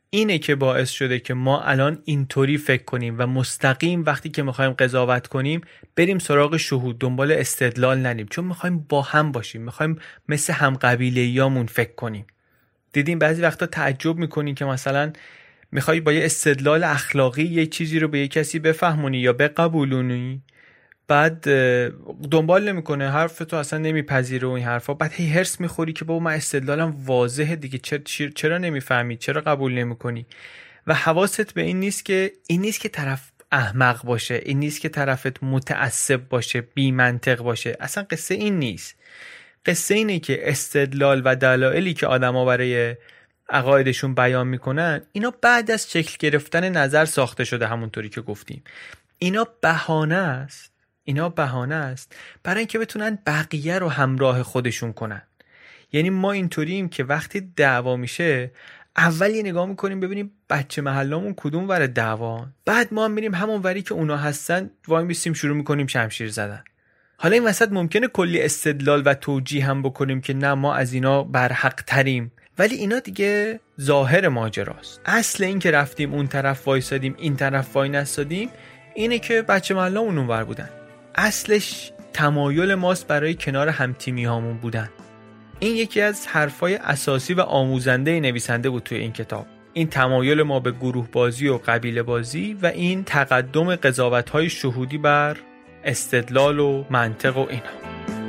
[0.10, 4.71] اینه که باعث شده که ما الان اینطوری فکر کنیم و مستقیم وقتی که می‌خوایم
[4.71, 5.62] قضاوت کنیم
[5.95, 7.00] بریم سراغ شهود.
[7.00, 8.28] دنبال استدلال نریم.
[8.28, 9.62] چون می‌خوایم با هم باشیم.
[9.62, 12.26] می‌خوایم مثل هم قبیله فکر کنیم.
[12.93, 15.13] دیدیم بعضی وقتا تعجب می‌کنیم که مثلا
[15.72, 20.42] می‌خوای با یه استدلال اخلاقی یه چیزی رو به یه کسی بفهمونی یا بقبولونی؟
[21.08, 21.50] بعد
[22.32, 24.94] دنبال نمی‌کنه حرف تو اصلا نمیپذیره و این حرفا.
[24.94, 28.00] بعد هی هرس می‌خوری که بابا من استدلالم واضحه دیگه چرا,
[28.36, 30.26] چرا نمی‌فهمی؟ چرا قبول نمی‌کنی؟
[30.88, 34.90] و حواست به این نیست که این نیست که طرف احمق باشه این نیست که
[34.90, 37.78] طرفت متعصب باشه بی منطق باشه.
[37.80, 38.96] اصلا قصه این نیست.
[39.66, 42.96] قصه اینه که استدلال و دلایلی که آدما برای
[43.52, 48.64] عقایدشون بیان می‌کنن اینا بعد از شکل گرفتن نظر ساخته شده همونطوری که گفتیم.
[49.18, 50.72] اینا بهانه است.
[51.04, 55.22] اینا بهانه است برای اینکه بتونن بقیه رو همراه خودشون کنن.
[55.92, 58.52] یعنی ما اینطوریم که وقتی دعوا میشه
[58.98, 62.48] اول یه نگاه می‌کنیم ببینیم بچه محلامون کدوم ور دعوا.
[62.66, 66.64] بعد ما هم میریم همون وری که اونا هستن وای میسیم شروع می‌کنیم شمشیر زدن.
[67.18, 71.24] حالا این وسط ممکنه کلی استدلال و توجیه هم بکنیم که نه ما از اینا
[71.24, 75.02] برحق تریم ولی اینا دیگه ظاهر ماجراست.
[75.06, 78.50] اصل این که رفتیم اون طرف وایسادیم این طرف وای نستادیم
[78.95, 80.69] اینه که بچه محلامون اونور بودن.
[81.15, 84.89] اصلش تمایل ماست برای کنار همتیمی هامون بودن.
[85.60, 89.45] این یکی از حرفای اساسی و آموزنده نویسنده بود توی این کتاب.
[89.74, 94.97] این تمایل ما به گروه بازی و قبیله بازی و این تقدم قضاوت های شهودی
[94.97, 95.38] بر
[95.84, 98.21] استدلال و منطق و اینا.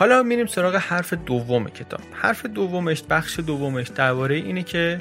[0.00, 2.00] حالا میریم سراغ حرف دوم کتاب.
[2.12, 5.00] حرف دومش بخش دومش درباره اینه که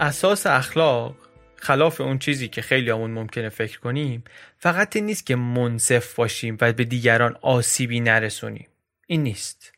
[0.00, 1.16] اساس اخلاق
[1.56, 4.24] خلاف اون چیزی که خیلی همون ممکنه فکر کنیم
[4.58, 8.66] فقط این نیست که منصف باشیم و به دیگران آسیبی نرسونیم.
[9.06, 9.72] این نیست.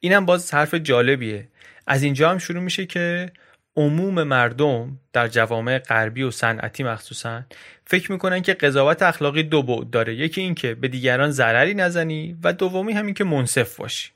[0.00, 1.48] اینم باز حرف جالبیه.
[1.86, 3.32] از اینجا هم شروع میشه که
[3.76, 7.42] عموم مردم در جوامع غربی و صنعتی مخصوصا
[7.86, 10.14] فکر می‌کنن که قضاوت اخلاقی دو بعد داره.
[10.14, 14.10] یکی این که به دیگران ضرری نزنی و دومی همین که منصف باشی.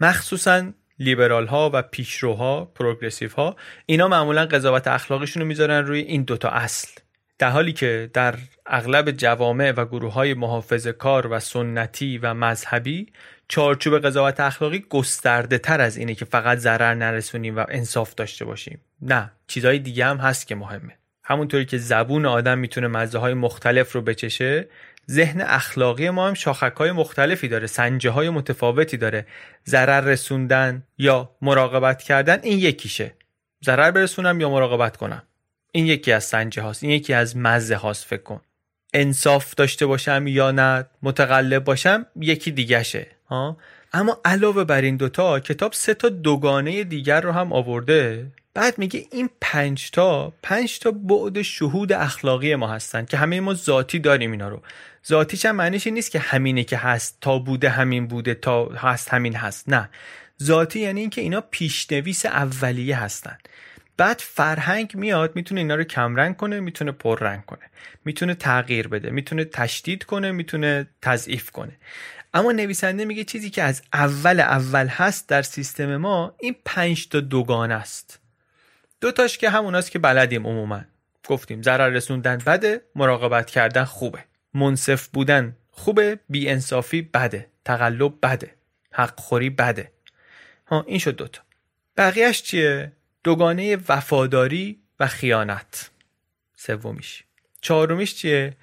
[0.00, 6.22] مخصوصا لیبرال ها و پیشروها پروگرسیو ها اینا معمولا قضاوت اخلاقیشون رو می‌ذارن روی این
[6.22, 7.00] دوتا اصل.
[7.38, 8.34] در حالی که در
[8.66, 10.34] اغلب جوامع و گروه های
[10.98, 13.12] کار و سنتی و مذهبی
[13.50, 18.80] چارچوب قضاوت اخلاقی گسترده تر از اینه که فقط ضرر نرسونیم و انصاف داشته باشیم.
[19.02, 20.96] نه چیزهای دیگه هم هست که مهمه.
[21.24, 24.68] همونطوری که زبون آدم می‌تونه مزه های مختلف رو بچشه
[25.10, 29.26] ذهن اخلاقی ما هم شاخک های مختلفی داره سنجه های متفاوتی داره.
[29.66, 33.14] ضرر رسوندن یا مراقبت کردن این یکیشه.
[33.64, 35.22] ضرر برسونم یا مراقبت کنم؟
[35.72, 38.40] این یکی از سنجه هاست این یکی از مزه هاست فکر کن.
[38.94, 43.19] انصاف داشته باشم یا نه متقلب باشم یکی دیگهشه.
[43.30, 43.56] ها.
[43.92, 48.26] اما علاوه بر این دوتا کتاب سه تا دوگانه دیگر رو هم آورده.
[48.54, 53.54] بعد میگه این پنج تا پنج تا بعد شهود اخلاقی ما هستن که همه ما
[53.54, 54.62] ذاتی داریم اینا رو.
[55.08, 59.08] ذاتیش هم معنیش این نیست که همینه که هست تا بوده همین بوده تا هست
[59.08, 59.68] همین هست.
[59.68, 59.88] نه.
[60.42, 63.38] ذاتی یعنی اینکه اینا پیشنویس اولیه هستن.
[63.96, 67.70] بعد فرهنگ میاد می‌تونه اینا رو کمرنگ کنه می‌تونه پررنگ کنه.
[68.04, 71.72] می‌تونه تغییر بده می‌تونه تشدید کنه می‌تونه تضعیف کنه.
[72.34, 77.20] اما نویسنده میگه چیزی که از اول اول هست در سیستم ما این پنج تا
[77.20, 78.20] دوگان است.
[79.00, 80.80] دوتاش که هموناست که بلدیم عموما.
[81.28, 84.24] گفتیم ضرر رسوندن بده مراقبت کردن خوبه.
[84.54, 87.46] منصف بودن خوبه بی انصافی بده.
[87.64, 88.54] تقلب بده.
[88.92, 89.92] حق خوری بده.
[90.66, 91.40] ها این شد دوتا
[91.96, 92.92] بقیهش چیه؟
[93.24, 95.90] دوگانه وفاداری و خیانت.
[96.56, 97.24] سومیش.
[97.60, 98.56] چهارمیش چیه؟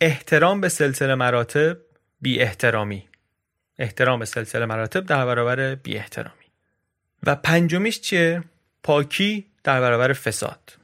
[0.00, 1.78] احترام به سلسله مراتب
[2.20, 3.08] بی احترامی
[3.78, 6.36] احترام به سلسله مراتب در برابر بی احترامی
[7.26, 8.44] و پنجمیش چیه؟
[8.82, 10.76] پاکی در برابر فساد.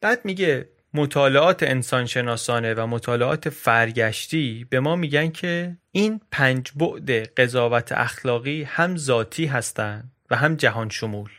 [0.00, 7.92] بعد میگه مطالعات انسانشناسانه و مطالعات فرگشتی به ما میگن که این پنج بعد قضاوت
[7.92, 11.30] اخلاقی هم ذاتی هستند و هم جهان شمول.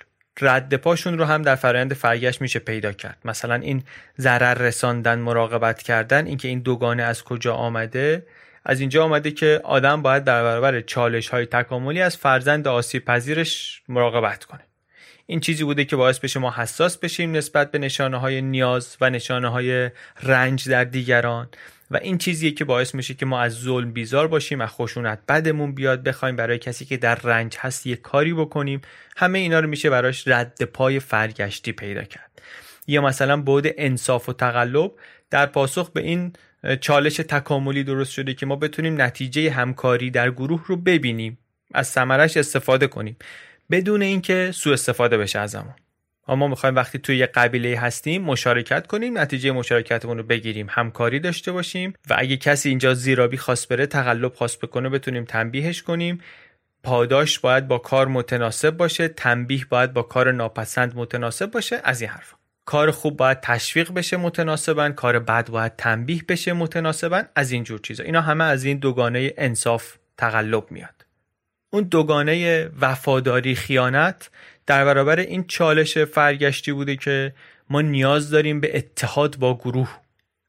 [0.42, 3.18] رد پاشون رو هم در فرآیند فرگشت میشه پیدا کرد.
[3.26, 3.84] مثلا این
[4.20, 8.26] ضرر رساندن مراقبت کردن اینکه این دوگانه از کجا آمده
[8.66, 13.82] از اینجا آمده که آدم باید در برابر چالش های تکاملی از فرزند آسیب پذیرش
[13.88, 14.62] مراقبت کنه.
[15.26, 19.10] این چیزی بوده که باعث بشه ما حساس بشیم نسبت به نشانه های نیاز و
[19.10, 19.90] نشانه های
[20.24, 21.50] رنج در دیگران
[21.92, 25.76] و این چیزیه که باعث میشه که ما از ظلم بیزار باشیم از خشونت بدمون
[25.76, 28.82] بیاد بخوایم برای کسی که در رنج هست یه کاری بکنیم.
[29.18, 32.42] همه اینا رو میشه براش رد پای فرگشتی پیدا کرد.
[32.88, 34.92] یا مثلا بود انصاف و تقلب
[35.30, 36.34] در پاسخ به این
[36.82, 41.38] چالش تکاملی درست شده که ما بتونیم نتیجه همکاری در گروه رو ببینیم.
[41.74, 43.16] از ثمرش استفاده کنیم.
[43.72, 45.74] بدون اینکه سوء استفاده بشه ازمون
[46.28, 51.52] ما می‌خوایم وقتی توی یه قبیله هستیم مشارکت کنیم نتیجه مشارکتمون رو بگیریم همکاری داشته
[51.52, 56.22] باشیم و اگه کسی اینجا زیرابی خواست بره تقلب خواست بکنه بتونیم تنبیهش کنیم.
[56.84, 62.10] پاداش باید با کار متناسب باشه تنبیه باید با کار ناپسند متناسب باشه از این
[62.10, 62.34] حرف
[62.72, 67.80] کار خوب باید تشویق بشه متناسبا کار بد باید تنبیه بشه متناسبا از این جور
[67.80, 68.04] چیزا.
[68.04, 71.06] اینا همه از این دوگانه انصاف تقلب میاد.
[71.70, 74.30] اون دوگانه وفاداری خیانت
[74.66, 77.34] در برابر این چالش فرگشتی بوده که
[77.70, 79.98] ما نیاز داریم به اتحاد با گروه.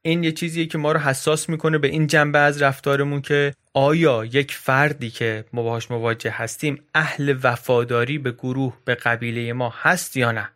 [0.01, 4.25] این یه چیزیه که ما رو حساس می‌کنه به این جنبه از رفتارمون که آیا
[4.25, 10.17] یک فردی که ما باهاش مواجه هستیم اهل وفاداری به گروه به قبیله ما هست
[10.17, 10.49] یا نه؟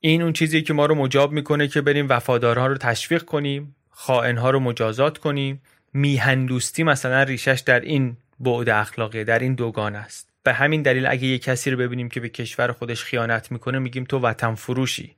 [0.00, 4.50] این اون چیزیه که ما رو مجاب می‌کنه که بریم وفادارها رو تشویق کنیم خائنها
[4.50, 5.62] رو مجازات کنیم.
[5.92, 10.28] میهندوستی مثلا ریشش در این بعد اخلاقی در این دوگان است.
[10.42, 14.04] به همین دلیل اگه یه کسی رو ببینیم که به کشور خودش خیانت می‌کنه میگیم
[14.04, 15.14] تو وطن فروشی.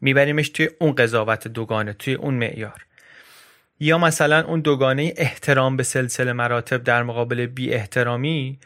[0.00, 2.86] میبریمش توی اون قضاوت دوگانه توی اون معیار.
[3.80, 8.58] یا مثلا اون دوگانه احترام به سلسله مراتب در مقابل بی احترامی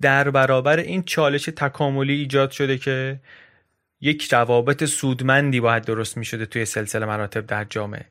[0.00, 3.20] در برابر این چالش تکاملی ایجاد شده که
[4.02, 8.04] یک روابط سودمندی باید درست می شده توی سلسله مراتب در جامعه.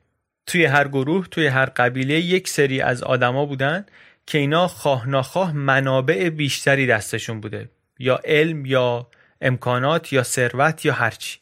[0.46, 3.86] توی هر گروه توی هر قبیله یک سری از آدما بودن
[4.26, 7.68] که اینا خواه ناخواه منابع بیشتری دستشون بوده.
[7.98, 9.06] یا علم یا
[9.40, 11.38] امکانات یا ثروت یا هرچی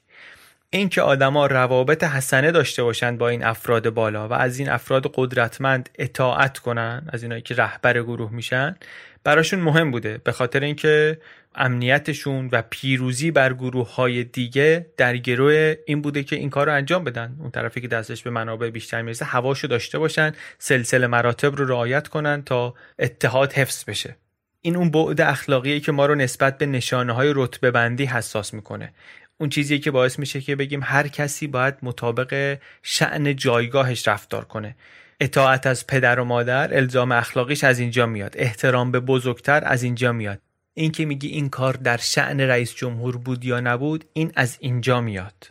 [0.71, 5.91] اینکه آدما روابط حسنه داشته باشند با این افراد بالا و از این افراد قدرتمند
[5.99, 8.77] اطاعت کنن از اینایی که رهبر گروه میشن
[9.25, 10.19] براشون مهم بوده.
[10.25, 11.19] به خاطر اینکه
[11.55, 16.75] امنیتشون و پیروزی بر گروه های دیگه در گروه این بوده که این کار رو
[16.75, 17.37] انجام بدن.
[17.41, 22.09] اون طرفی که دستش به منابع بیشتر می‌رسه هواشو داشته باشن سلسله مراتب رو رعایت
[22.09, 24.17] کنن تا اتحاد حفظ بشه.
[24.61, 28.93] این اون بعد اخلاقیه که ما رو نسبت به نشانه های رتبه بندی حساس می‌کنه.
[29.39, 34.77] اون چیزیه که باعث میشه که بگیم هر کسی باید مطابق شعن جایگاهش رفتار کنه.
[35.21, 38.35] اطاعت از پدر و مادر الزام اخلاقیش از اینجا میاد.
[38.39, 40.39] احترام به بزرگتر از اینجا میاد.
[40.75, 45.01] این که میگی این کار در شعن رئیس جمهور بود یا نبود این از اینجا
[45.01, 45.51] میاد.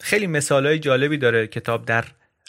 [0.00, 2.04] خیلی مثالهای جالبی داره کتاب در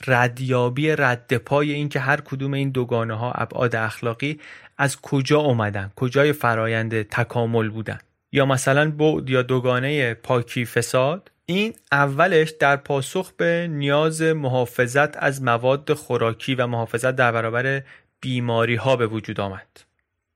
[0.07, 4.39] ردیابی رد پای این که هر کدوم این دوگانه ها ابعاد اخلاقی
[4.77, 7.99] از کجا اومدن؟ کجای فرایند تکامل بودن؟
[8.31, 15.43] یا مثلا بعد یا دوگانه پاکی فساد؟ این اولش در پاسخ به نیاز محافظت از
[15.43, 17.83] مواد خوراکی و محافظت در برابر
[18.21, 19.67] بیماری ها به وجود آمد.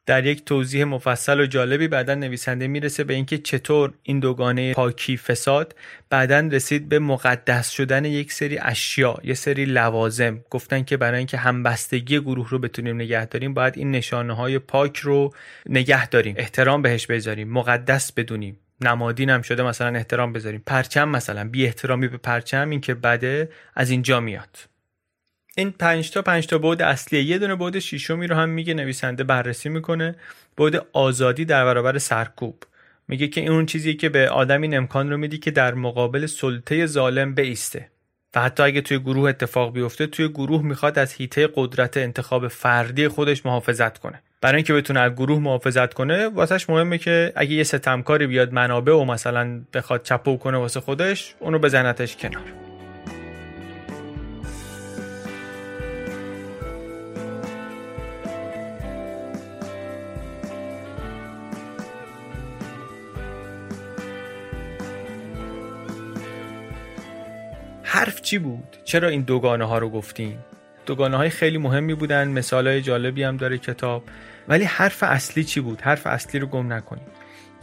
[0.05, 5.17] در یک توضیح مفصل و جالبی بعدا نویسنده می‌رسه به اینکه چطور این دوگانه پاکی
[5.17, 5.75] فساد
[6.09, 10.43] بعدا رسید به مقدس شدن یک سری اشیا یه سری لوازم.
[10.49, 14.97] گفتن که برای اینکه همبستگی گروه رو بتونیم نگه داریم باید این نشانه های پاک
[14.97, 15.33] رو
[15.65, 18.60] نگه داریم احترام بهش بذاریم مقدس بدونیم.
[18.83, 20.63] نمادین هم شده مثلا احترام بذاریم.
[20.65, 24.57] پرچم مثلا بی احترامی به پرچم این که بده از اینجا میاد.
[25.55, 29.23] این پنج تا پنج تا بود اصلیه یه دونه بود شیشمی رو هم میگه نویسنده
[29.23, 30.15] بررسی می‌کنه.
[30.57, 32.63] بود آزادی در برابر سرکوب.
[33.07, 36.25] میگه که این اون چیزی که به آدم این امکان رو میدی که در مقابل
[36.25, 37.91] سلطه ظالم بیسته.
[38.35, 43.07] و حتی اگه توی گروه اتفاق بیفته توی گروه می‌خواد از هیته قدرت انتخاب فردی
[43.07, 44.21] خودش محافظت کنه.
[44.41, 48.93] برای اینکه بتونه از گروه محافظت کنه واسهش مهمه که اگه یه ستمکاری بیاد منابع
[48.93, 52.43] و مثلا بخواد چپو کنه واسه خودش اونو بزنتش کنار
[67.83, 70.39] حرف چی بود؟ چرا این دوگانه ها رو گفتیم؟
[70.85, 74.03] دوگانه های خیلی مهمی بودن مثال های جالبی هم داره کتاب
[74.51, 77.05] ولی حرف اصلی چی بود؟ حرف اصلی رو گم نکنیم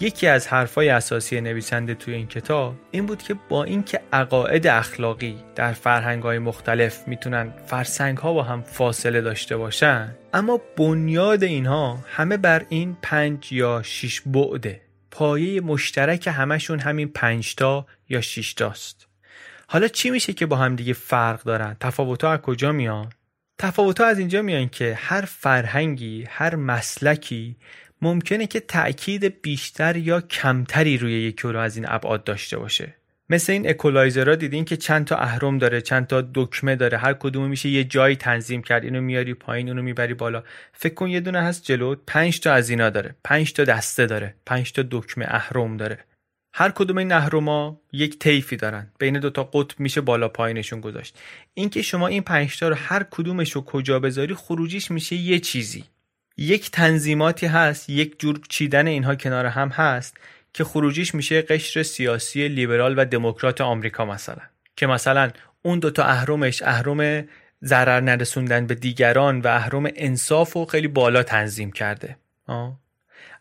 [0.01, 5.37] یکی از حرفای اساسی نویسنده توی این کتاب این بود که با اینکه عقاید اخلاقی
[5.55, 11.99] در فرهنگ های مختلف می‌تونن فرسنگ ها با هم فاصله داشته باشن اما بنیاد اینها
[12.07, 14.81] همه بر این پنج یا شش بعده
[15.11, 19.07] پایه مشترک همشون همین پنجتا یا شیشتاست
[19.67, 23.13] حالا چی میشه که با هم دیگه فرق دارن؟ تفاوت از کجا میان؟
[23.59, 27.57] تفاوت از اینجا میان که هر فرهنگی هر مسلکی
[28.03, 32.95] ممکنه که تأکید بیشتر یا کمتری روی یک رو از این ابعاد داشته باشه.
[33.31, 37.49] مثل این اکولایزرها دیدین که چند تا اهرم داره چند تا دکمه داره هر کدوم
[37.49, 40.43] میشه یه جایی تنظیم کرد اینو میاری پایین اونو می‌بری بالا.
[40.73, 44.35] فکر کن یه دونه هست جلو پنج تا از اینا داره پنج تا دسته داره
[44.47, 45.99] پنج تا دکمه اهرم داره.
[46.61, 48.93] هر کدوم این نهروما یک طیفی دارن.
[48.99, 51.19] بین دو تا قطب میشه بالا پایینشون گذاشت.
[51.55, 55.85] اینکه شما این پنج تا رو هر کدومش رو کجا بذاری خروجیش میشه یه چیزی.
[56.37, 60.17] یک تنظیماتی هست یک جور چیدن اینها کنار هم هست
[60.53, 64.43] که خروجیش میشه قشر سیاسی لیبرال و دموکرات آمریکا مثلا.
[64.77, 65.31] که مثلا
[65.63, 67.29] اون دوتا اهرمش اهرم
[67.65, 72.17] ضرر نرسوندن به دیگران و اهرم انصاف و خیلی بالا تنظیم کرده.
[72.47, 72.88] آه.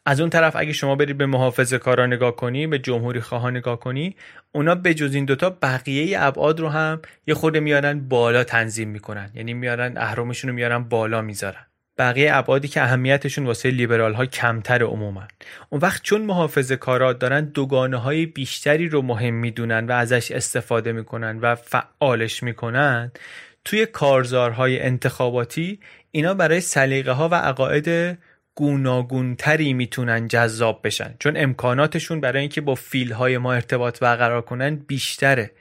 [0.09, 3.79] از اون طرف اگه شما برید به محافظه کارا نگاه کنی به جمهوری خواه نگاه
[3.79, 4.15] کنی
[4.51, 9.31] اونا به جز این دوتا بقیه ابعاد رو هم یه خورده میارن بالا تنظیم می‌کنن.
[9.33, 11.65] یعنی میارن اهرمشون رو میارن بالا می‌ذارن.
[11.97, 15.27] بقیه ابعادی که اهمیتشون واسه لیبرال ها کمتر عموما
[15.69, 20.91] اون وقت چون محافظه کارا دارن دوگانه های بیشتری رو مهم می‌دونن و ازش استفاده
[20.91, 23.11] می‌کنن و فعالش می‌کنن
[23.65, 25.79] توی کارزارهای انتخاباتی
[26.11, 28.17] اینا برای سلیقه ها و عقاید
[28.57, 31.13] گوناگونتری می‌تونن جذاب بشن.
[31.19, 35.51] چون امکاناتشون برای اینکه با فیل های ما ارتباط برقرار کنن بیشتره.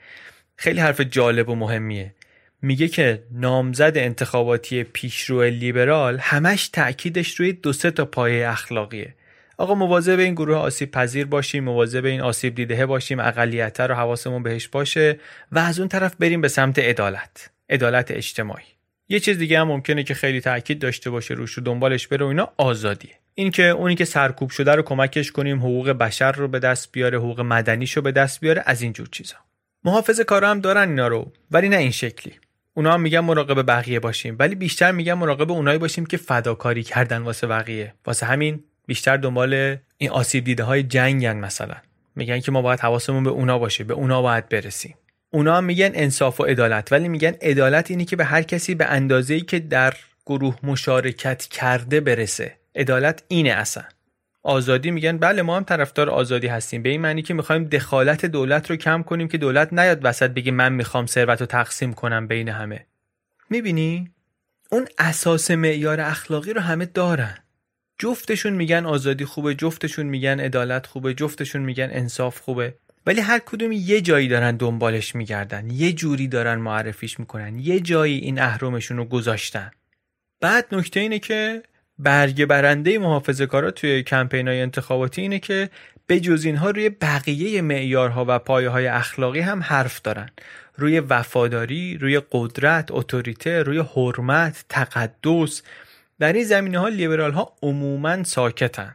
[0.55, 2.13] خیلی حرف جالب و مهمیه.
[2.61, 9.13] میگه که نامزد انتخاباتی پیشرو لیبرال همش تأکیدش روی دو سه تا پایه اخلاقیه.
[9.57, 14.43] آقا مواظب این گروه آسیب پذیر باشیم مواظب این آسیب دیده باشیم اقلیت رو حواسمون
[14.43, 15.19] بهش باشه
[15.51, 18.76] و از اون طرف بریم به سمت عدالت عدالت اجتماعی.
[19.09, 22.27] یه چیز دیگه هم ممکنه که خیلی تاکید داشته باشه روش و دنبالش بره و
[22.27, 23.11] اینا آزادیه.
[23.33, 27.39] اینکه اونی که سرکوب شده رو کمکش کنیم حقوق بشر رو به دست بیاره حقوق
[27.39, 29.35] مدنیش رو به دست بیاره از این جور چیزا.
[29.83, 32.33] محافظ کارا هم دارن اینا رو ولی نه این شکلی.
[32.73, 37.21] اونا هم میگن مراقب بقیه باشیم ولی بیشتر میگن مراقب اونایی باشیم که فداکاری کردن
[37.21, 37.93] واسه بقیه.
[38.05, 41.75] واسه همین بیشتر دنبال این آسیب دیده های جنگن مثلا.
[42.15, 44.95] میگن که ما باید حواسمون به اونا باشه به اونا باید برسیم.
[45.29, 49.41] اونا میگن انصاف و عدالت ولی میگن عدالت اینی که به هر کسی به اندازه‌ای
[49.41, 49.93] که در
[50.25, 52.53] گروه مشارکت کرده برسه.
[52.75, 53.83] عدالت اینه اصلا.
[54.43, 56.83] آزادی میگن بله ما هم طرفدار آزادی هستیم.
[56.83, 60.51] به این معنی که می‌خوایم دخالت دولت رو کم کنیم که دولت نیاد وسط بگه
[60.51, 62.85] من می‌خوام ثروت رو تقسیم کنم بین همه.
[63.49, 64.11] می‌بینی؟
[64.71, 67.37] اون اساس معیار اخلاقی رو همه دارن.
[67.99, 72.73] جفتشون میگن آزادی خوبه جفتشون میگن عدالت خوبه جفتشون میگن انصاف خوبه.
[73.07, 78.17] ولی هر کدوم یه جایی دارن دنبالش میگردن یه جوری دارن معرفیش می‌کنن یه جایی
[78.17, 79.71] این اهرمشون رو گذاشتن.
[80.41, 81.63] بعد نکته اینه که
[81.99, 85.69] برگ برنده محافظه کارا توی کمپین های انتخاباتی اینه که
[86.07, 90.29] به جز اینها روی بقیه معیارها و پایه های اخلاقی هم حرف دارن.
[90.75, 95.61] روی وفاداری، روی قدرت، اتوریته، روی حرمت، تقدس.
[96.19, 98.93] در این زمینه ها لیبرال ها عموما ساکتن.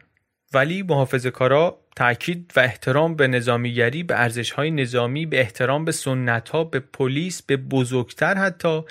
[0.54, 5.92] ولی محافظه کارا تاکید و احترام به نظامیگری به ارزش های نظامی به احترام به
[5.92, 8.82] سنت ها به پلیس به بزرگتر حتی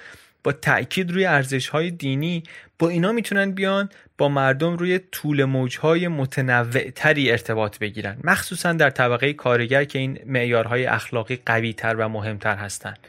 [0.43, 2.43] با تاکید روی ارزش های دینی
[2.79, 8.17] با اینا می‌تونن بیان با مردم روی طول موجهای متنوع تری ارتباط بگیرن.
[8.23, 12.99] مخصوصا در طبقه کارگر که این معیارهای اخلاقی قوی تر و مهمتر هستند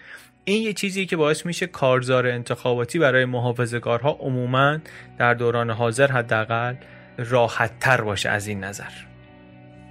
[0.45, 4.79] این یه چیزی که باعث میشه کارزار انتخاباتی برای محافظه‌کارها عموما
[5.19, 6.75] در دوران حاضر حداقل
[7.19, 9.12] راحت تر باشه از این نظر.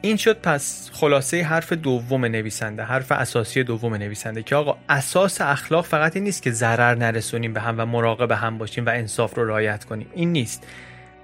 [0.03, 5.85] این شد پس خلاصه حرف دوم نویسنده حرف اساسی دوم نویسنده که آقا اساس اخلاق
[5.85, 9.47] فقط این نیست که ضرر نرسونیم به هم و مراقب هم باشیم و انصاف رو
[9.47, 10.07] رعایت کنیم.
[10.15, 10.67] این نیست.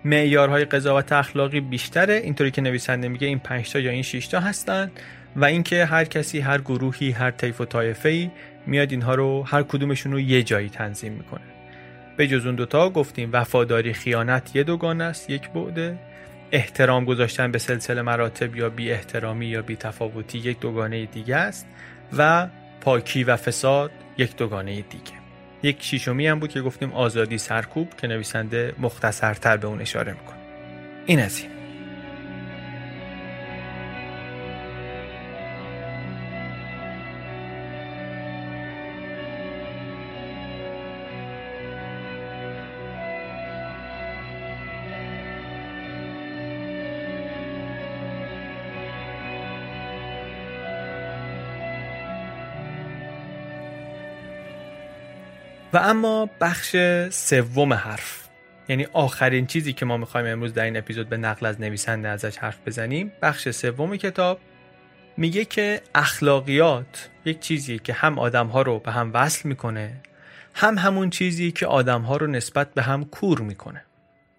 [0.06, 2.14] معیارهای قضاوت اخلاقی بیشتره.
[2.14, 4.92] اینطوری که نویسنده میگه این 5 تا یا این 6 تا هستن
[5.36, 8.30] و اینکه هر کسی هر گروهی هر طیف و طایفه ای
[8.66, 11.42] میاد اینها رو هر کدومشون رو یه جایی تنظیم می‌کنه.
[12.18, 15.98] به جز اون دوتا گفتیم وفاداری خیانت یه دوگان است یک بعده
[16.52, 21.68] احترام گذاشتن به سلسله مراتب یا بی احترامی یا بی تفاوتی یک دوگانه دیگه است
[22.18, 22.48] و
[22.82, 25.18] پاکی و فساد یک دوگانه دیگه.
[25.64, 30.38] یک شیشمی هم بود که گفتیم آزادی سرکوب که نویسنده مختصرتر به اون اشاره می‌کنه.
[31.06, 31.57] این از این.
[55.78, 56.76] اما بخش
[57.10, 58.28] سوم حرف.
[58.70, 62.38] یعنی آخرین چیزی که ما می‌خوایم امروز در این اپیزود به نقل از نویسنده ازش
[62.38, 64.40] حرف بزنیم بخش سوم کتاب
[65.18, 69.94] میگه که اخلاقیات یک چیزی که هم آدمها رو به هم وصل می‌کنه
[70.54, 73.84] هم همون چیزی که آدمها رو نسبت به هم کور می‌کنه.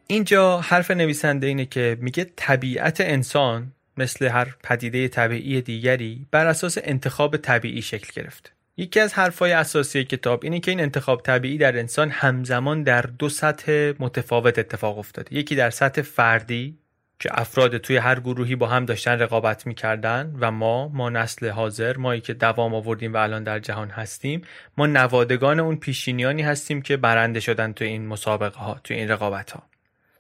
[0.07, 6.79] اینجا حرف نویسنده اینه که میگه طبیعت انسان مثل هر پدیده طبیعی دیگری بر اساس
[6.83, 8.51] انتخاب طبیعی شکل گرفته.
[8.81, 13.29] یکی از حرفهای اساسی کتاب اینه که این انتخاب طبیعی در انسان همزمان در دو
[13.29, 15.37] سطح متفاوت اتفاق افتاده.
[15.37, 16.79] یکی در سطح فردی
[17.19, 21.97] که افراد توی هر گروهی با هم داشتن رقابت می‌کردن و ما ما نسل حاضر
[21.97, 24.43] مایی که دوام آوردیم و الان در جهان هستیم
[24.77, 29.51] ما نوادگان اون پیشینیانی هستیم که برنده شدن توی این مسابقه ها توی این رقابت
[29.51, 29.63] ها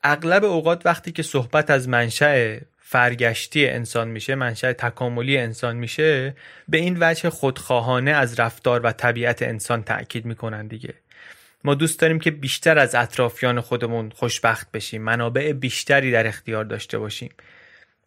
[0.04, 2.58] اغلب اوقات وقتی که صحبت از منشأ
[2.90, 6.34] فرگشتی انسان میشه منشأ تکاملی انسان میشه
[6.68, 10.94] به این وجه خودخواهانه از رفتار و طبیعت انسان تاکید می‌کنن دیگه.
[11.64, 16.98] ما دوست داریم که بیشتر از اطرافیان خودمون خوشبخت بشیم منابع بیشتری در اختیار داشته
[16.98, 17.30] باشیم.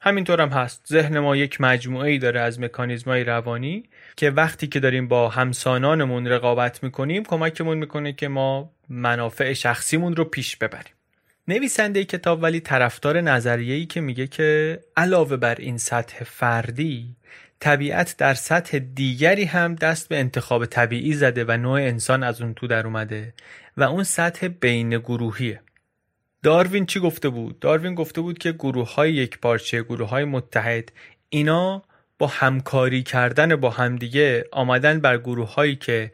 [0.01, 0.85] همینطور هم هست.
[0.89, 3.83] ذهن ما یک مجموعه ای داره از مکانیزمای روانی
[4.17, 10.23] که وقتی که داریم با همسانانمون رقابت می‌کنیم کمکمون می‌کنه که ما منافع شخصیمون رو
[10.23, 10.93] پیش ببریم.
[11.47, 17.15] نویسنده کتاب ولی طرفدار نظریه‌ای که میگه که علاوه بر این سطح فردی
[17.59, 22.53] طبیعت در سطح دیگری هم دست به انتخاب طبیعی زده و نوع انسان از اون
[22.53, 23.33] تو در اومده
[23.77, 25.61] و اون سطح بین گروهیه
[26.43, 30.91] داروین چی گفته بود؟ داروین گفته بود که گروه های یک پارچه گروه های متحد
[31.29, 31.83] اینا
[32.19, 36.11] با همکاری کردن با همدیگه آمدن بر گروه هایی که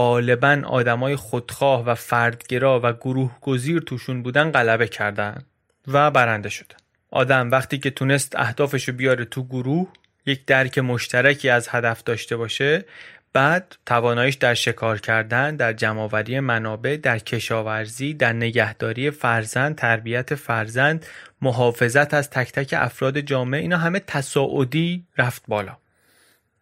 [0.00, 5.42] غالبا آدمای خودخواه و فردگرا و گروه گزیر توشون بودن غلبه کردن
[5.86, 6.76] و برنده شدن.
[7.10, 9.88] آدم وقتی که تونست اهدافشو بیاره تو گروه
[10.26, 12.84] یک درک مشترکی از هدف داشته باشه
[13.32, 21.06] بعد تواناییش در شکار کردن در جمعآوری منابع در کشاورزی در نگهداری فرزند تربیت فرزند
[21.42, 25.79] محافظت از تک تک افراد جامعه اینا همه تصاعدی رفت بالا.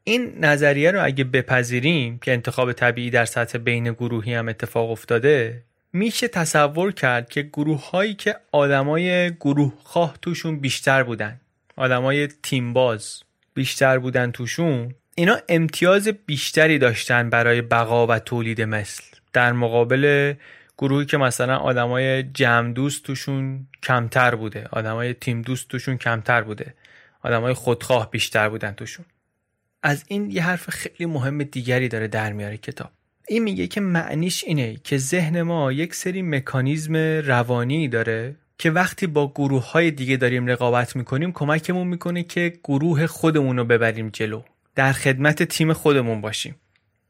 [0.09, 5.63] این نظریه رو اگه بپذیریم که انتخاب طبیعی در سطح بین گروهی هم اتفاق افتاده
[5.93, 11.41] میشه تصور کرد که گروه هایی که آدمای گروه خواه توشون بیشتر بودن
[11.77, 13.23] آدمای تیمباز
[13.55, 19.03] بیشتر بودن توشون اینا امتیاز بیشتری داشتن برای بقا و تولید مثل.
[19.33, 20.35] در مقابل
[20.79, 26.75] گروهی که مثلا آدمای جمع دوست توشون کمتر بوده آدمای تیم دوست توشون کمتر بوده
[27.23, 29.05] آدمای خودخواه بیشتر بودن توشون.
[29.83, 32.91] از این یه حرف خیلی مهم دیگری داره در میاره کتاب.
[33.29, 39.07] این میگه که معنیش اینه که ذهن ما یک سری مکانیزم روانی داره که وقتی
[39.07, 44.43] با گروه های دیگه داریم رقابت می‌کنیم کمکمون می‌کنه که گروه خودمون رو ببریم جلو.
[44.75, 46.57] در خدمت تیم خودمون باشیم.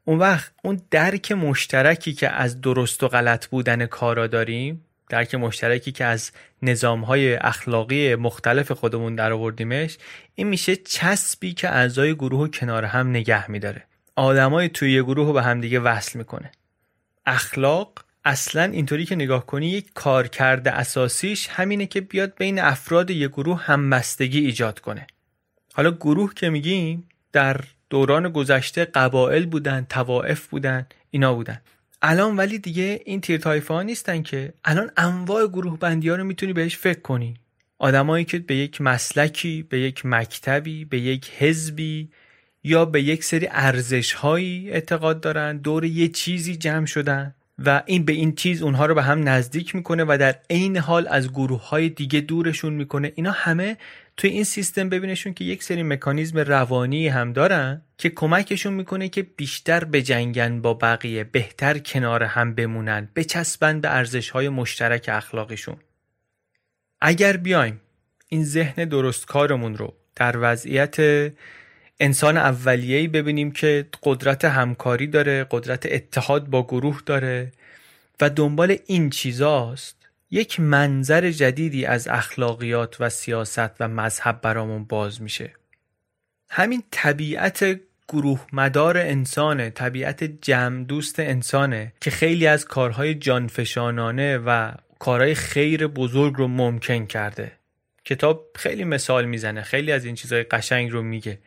[0.05, 5.91] اون وقت اون درک مشترکی که از درست و غلط بودن کارا داریم درک مشترکی
[5.91, 6.31] که از
[6.61, 9.97] نظام های اخلاقی مختلف خودمون در آوردیمش
[10.35, 13.83] این میشه چسبی که اعضای گروه کنار هم نگه میداره.
[14.15, 16.51] آدمای توی یه گروه رو به همدیگه وصل می‌کنه.
[17.25, 23.09] اخلاق اصلا اینطوری که نگاه کنی یک کار کرده اساسیش همینه که بیاد بین افراد
[23.09, 25.07] یک گروه همبستگی ایجاد کنه.
[25.73, 31.61] حالا گروه که میگیم در دوران گذشته قبایل بودن توائف بودن اینا بودن.
[32.01, 34.53] الان ولی دیگه این تیر تایفه ها نیستن که.
[34.65, 37.33] الان انواع گروه بندی ها رو می‌تونی بهش فکر کنی.
[37.79, 42.09] آدمایی که به یک مسلکی به یک مکتبی به یک حزبی
[42.63, 47.35] یا به یک سری ارزش هایی اعتقاد دارن دور یه چیزی جمع شدن
[47.65, 51.07] و این به این چیز اونها رو به هم نزدیک می‌کنه و در عین حال
[51.07, 53.11] از گروه های دیگه دورشون می‌کنه.
[53.15, 53.77] اینا همه
[54.19, 59.23] توی این سیستم ببینشون که یک سری مکانیزم روانی هم دارن که کمکشون می‌کنه که
[59.23, 65.77] بیشتر بجنگن با بقیه بهتر کنار هم بمونن بچسبن به ارزش های مشترک اخلاقیشون.
[67.01, 67.81] اگر بیایم
[68.27, 70.97] این ذهن درست کارمون رو در وضعیت
[71.99, 77.51] انسان اولیه‌ای ببینیم که قدرت همکاری داره قدرت اتحاد با گروه داره
[78.21, 79.98] و دنبال این چیزاست
[80.31, 85.53] یک منظر جدیدی از اخلاقیات و سیاست و مذهب برامون باز میشه.
[86.49, 94.71] همین طبیعت گروه مدار انسانه طبیعت جمع دوست انسانه که خیلی از کارهای جانفشانانه و
[94.99, 97.51] کارهای خیر بزرگ رو ممکن کرده.
[98.05, 101.39] کتاب خیلی مثال می‌زنه خیلی از این چیزهای قشنگ رو میگه.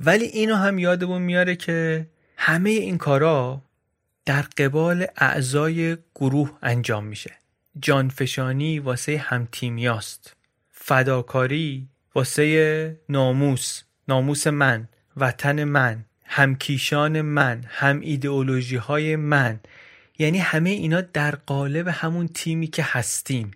[0.00, 3.62] ولی اینو هم یادمون میاره که همه این کارا
[4.24, 7.32] در قبال اعضای گروه انجام میشه.
[7.80, 10.36] جانفشانی واسه همتیمیاست.
[10.70, 19.60] فداکاری واسه ناموس ناموس من وطن من همکیشان من هم ایدئولوژی های من.
[20.18, 23.50] یعنی همه اینا در قالب همون تیمی که هستیم.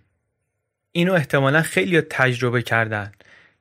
[0.93, 3.13] اینو احتمالا خیلی تجربه کردن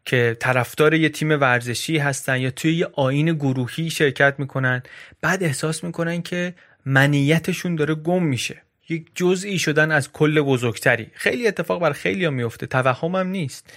[0.06, 4.84] که طرفدار یه تیم ورزشی هستن یا توی یه آین گروهی شرکت می‌کنن.
[5.22, 6.56] بعد احساس می‌کنن که
[6.86, 8.62] منیتشون داره گم میشه.
[8.92, 11.08] یک جزئی شدن از کل بزرگتری.
[11.14, 12.66] خیلی اتفاق بر خیلی هم میفته.
[12.68, 13.74] توهمم نیست.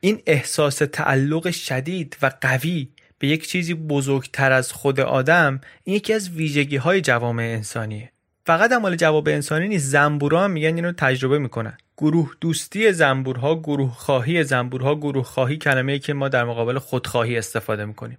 [0.00, 2.88] این احساس تعلق شدید و قوی
[3.18, 8.12] به یک چیزی بزرگتر از خود آدم این یکی از ویژگی های جوامع انسانیه.
[8.46, 9.86] فقط مال جواب انسانی نیست.
[9.86, 11.78] زنبورا هم میگن اینو تجربه می‌کنن.
[11.96, 17.84] گروه دوستی زنبورها گروه خواهی زنبورها گروه خواهی کلمه که ما در مقابل خودخواهی استفاده
[17.84, 18.18] می‌کنیم.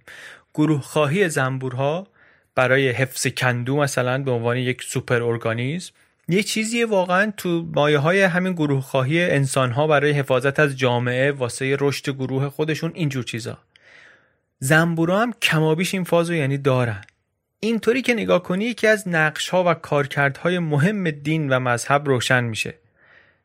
[0.54, 2.06] گروه خواهی زنبورها
[2.54, 5.92] برای حفظ کندو مثلا به عنوان یک سوپر ارگانیسم
[6.32, 11.32] یه چیزی واقعا تو مایه های همین گروه خواهی انسان ها برای حفاظت از جامعه
[11.32, 13.58] واسه رشد گروه خودشون اینجور چیزا.
[14.58, 17.00] زنبورا هم کمابیش این فازو یعنی دارن.
[17.60, 22.44] اینطوری که نگاه کنی یکی از نقش ها و کارکردهای مهم دین و مذهب روشن
[22.44, 22.74] میشه.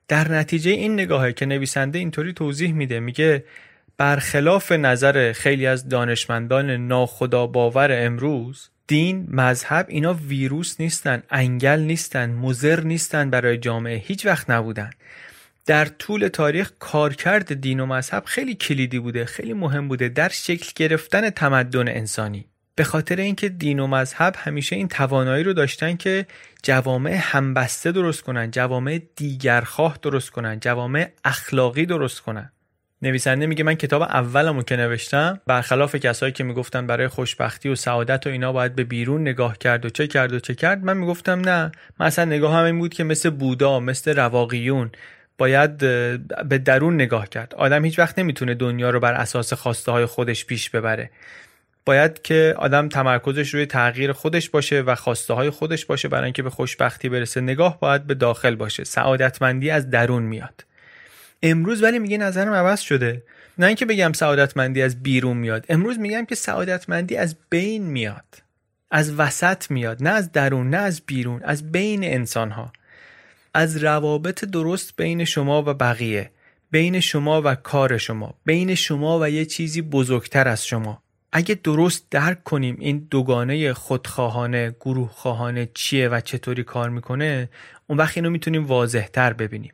[0.07, 3.43] در نتیجه این نگاهه که نویسنده اینطوری توضیح میده میگه
[3.97, 12.29] برخلاف نظر خیلی از دانشمندان ناخدا باور امروز دین مذهب اینا ویروس نیستن انگل نیستن
[12.29, 13.97] مزر نیستن برای جامعه.
[13.97, 14.89] هیچ وقت نبودن.
[15.65, 20.71] در طول تاریخ کارکرد دین و مذهب خیلی کلیدی بوده خیلی مهم بوده در شکل
[20.75, 22.45] گرفتن تمدن انسانی.
[22.75, 26.25] به خاطر اینکه دین و مذهب همیشه این توانایی رو داشتن که
[26.63, 32.51] جوامع همبسته درست کنن جوامع دیگرخواه درست کنن جوامع اخلاقی درست کنن.
[33.01, 38.27] نویسنده میگه من کتاب اولمو که نوشتم برخلاف کسایی که می‌گفتن برای خوشبختی و سعادت
[38.27, 41.39] و اینا باید به بیرون نگاه کرد و چه کرد و چه کرد من می‌گفتم
[41.39, 41.71] نه.
[41.99, 44.91] مثلا نگاه هم این بود که مثل بودا مثل رواقیون
[45.37, 47.55] باید به درون نگاه کرد.
[47.55, 51.09] آدم هیچ وقت نمی‌تونه دنیا رو بر اساس خواسته های خودش پیش ببره.
[51.85, 56.43] باید که آدم تمرکزش روی تغییر خودش باشه و خواسته های خودش باشه برای اینکه
[56.43, 58.83] به خوشبختی برسه نگاه باید به داخل باشه.
[58.83, 60.65] سعادتمندی از درون میاد.
[61.45, 63.23] امروز ولی میگه نظرم عوض شده.
[63.57, 65.65] نه اینکه بگم سعادتمندی از بیرون میاد.
[65.69, 68.43] امروز میگم که سعادتمندی از بین میاد.
[68.91, 70.03] از وسط میاد.
[70.03, 72.73] نه از درون نه از بیرون از بین انسان ها
[73.53, 76.31] از روابط درست بین شما و بقیه
[76.71, 81.01] بین شما و کار شما بین شما و یه چیزی بزرگتر از شما.
[81.31, 87.49] اگه درست درک کنیم این دوگانه خودخواهانه گروه خواهانه چیه و چطوری کار می‌کنه
[87.87, 89.71] اون وقت اینو می‌تونیم واضح تر ببینیم.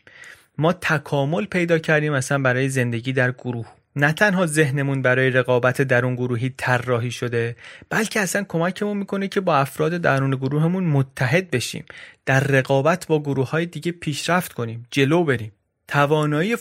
[0.62, 3.66] ما تکامل پیدا کردیم مثلا برای زندگی در گروه.
[3.95, 7.55] نه تنها ذهنمون برای رقابت درون گروهی طراحی شده
[7.89, 11.86] بلکه اصلا کمکمون می‌کنه که با افراد درون گروهمون متحد بشیم.
[12.26, 15.51] در رقابت با گروه های دیگه پیشرفت کنیم جلو بریم.
[15.88, 16.55] توانایی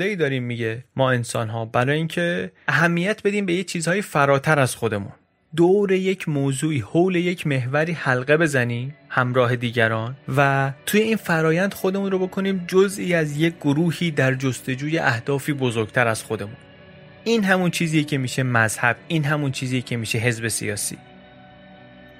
[0.00, 4.76] ای داریم میگه ما انسان ها برای اینکه اهمیت بدیم به یه چیزهای فراتر از
[4.76, 5.12] خودمون.
[5.56, 12.10] دور یک موضوعی حول یک محوری حلقه بزنیم همراه دیگران و توی این فرایند خودمون
[12.10, 16.56] رو بکنیم جزئی از یک گروهی در جستجوی اهدافی بزرگتر از خودمون.
[17.24, 20.98] این همون چیزیه که میشه مذهب این همون چیزیه که میشه حزب سیاسی.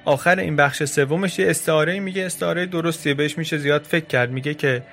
[0.05, 4.53] آخر این بخش سومش یه استعاره میگه استعاره درستیه بهش میشه زیاد فکر کرد میگه
[4.53, 4.83] که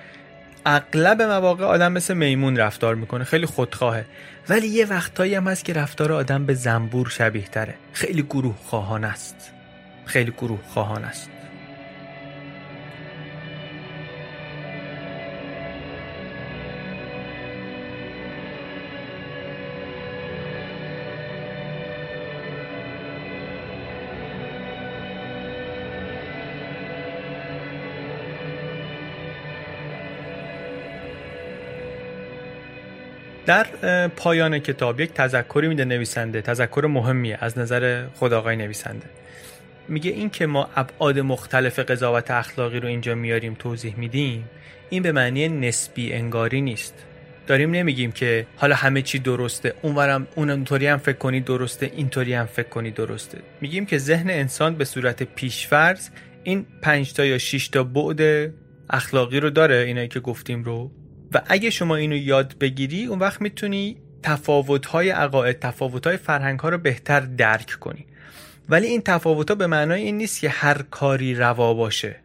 [0.66, 3.24] اغلب مواقع آدم مثل میمون رفتار می‌کنه.
[3.24, 4.04] خیلی خودخواهه
[4.48, 7.74] ولی یه وقتایی هم هست که رفتار آدم به زنبور شبیه تره.
[7.92, 9.52] خیلی گروه خواهان است.
[10.06, 11.30] خیلی گروه خواهان است.
[33.50, 33.66] در
[34.08, 36.42] پایان کتاب یک تذکری میده نویسنده.
[36.42, 39.06] تذکر مهمیه از نظر خود آقای نویسنده.
[39.88, 44.50] میگه این که ما ابعاد مختلف قضاوت اخلاقی رو اینجا میاریم توضیح میدیم
[44.90, 46.94] این به معنی نسبی انگاری نیست.
[47.46, 52.34] داریم نمیگیم که حالا همه چی درسته اونورم اون اونطوری هم فکر کنی درسته اینطوری
[52.34, 53.38] هم فکر کنی درسته.
[53.60, 56.08] میگیم که ذهن انسان به صورت پیشفرض
[56.42, 58.50] این 5 تا یا 6 تا بعد
[58.90, 60.90] اخلاقی رو داره اینایی که گفتیم رو.
[61.32, 66.78] و اگه شما اینو یاد بگیری اون وقت می‌تونی تفاوت‌های عقاید تفاوت‌های فرهنگ ها رو
[66.78, 68.06] بهتر درک کنی.
[68.68, 72.16] ولی این تفاوت ها به معنای این نیست که هر کاری روا باشه.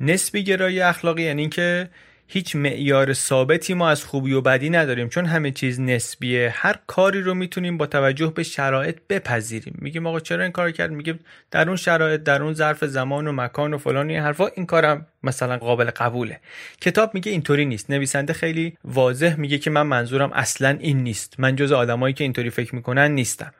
[0.00, 1.90] نسبی گرایی اخلاقی یعنی که
[2.34, 6.54] هیچ معیار ثابتی ما از خوبی و بدی نداریم چون همه چیز نسبیه.
[6.56, 9.78] هر کاری رو می‌تونیم با توجه به شرایط بپذیریم.
[9.78, 11.18] میگیم آقا چرا این کار کرد؟ میگه
[11.50, 15.06] در اون شرایط در اون ظرف زمان و مکان و فلان این حرفا این کارم
[15.22, 16.40] مثلا قابل قبوله.
[16.80, 17.90] کتاب میگه اینطوری نیست.
[17.90, 21.40] نویسنده خیلی واضح میگه که من منظورم اصلا این نیست.
[21.40, 23.52] من جز آدمایی که اینطوری فکر می‌کنن نیستم.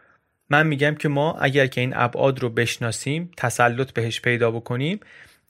[0.51, 5.01] من میگم که ما اگر که این ابعاد رو بشناسیم تسلط بهش پیدا بکنیم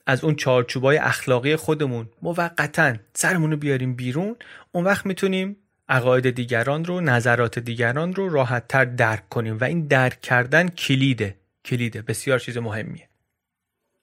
[0.05, 2.09] از اون چارچوبای اخلاقی خودمون.
[2.21, 4.35] موقتا سرمون رو بیاریم بیرون
[4.71, 5.57] اون وقت می‌تونیم
[5.89, 9.57] عقاید دیگران رو نظرات دیگران رو راحتتر درک کنیم.
[9.57, 11.35] و این درک کردن کلیده
[11.65, 12.01] کلیده.
[12.01, 13.09] بسیار چیز مهمیه.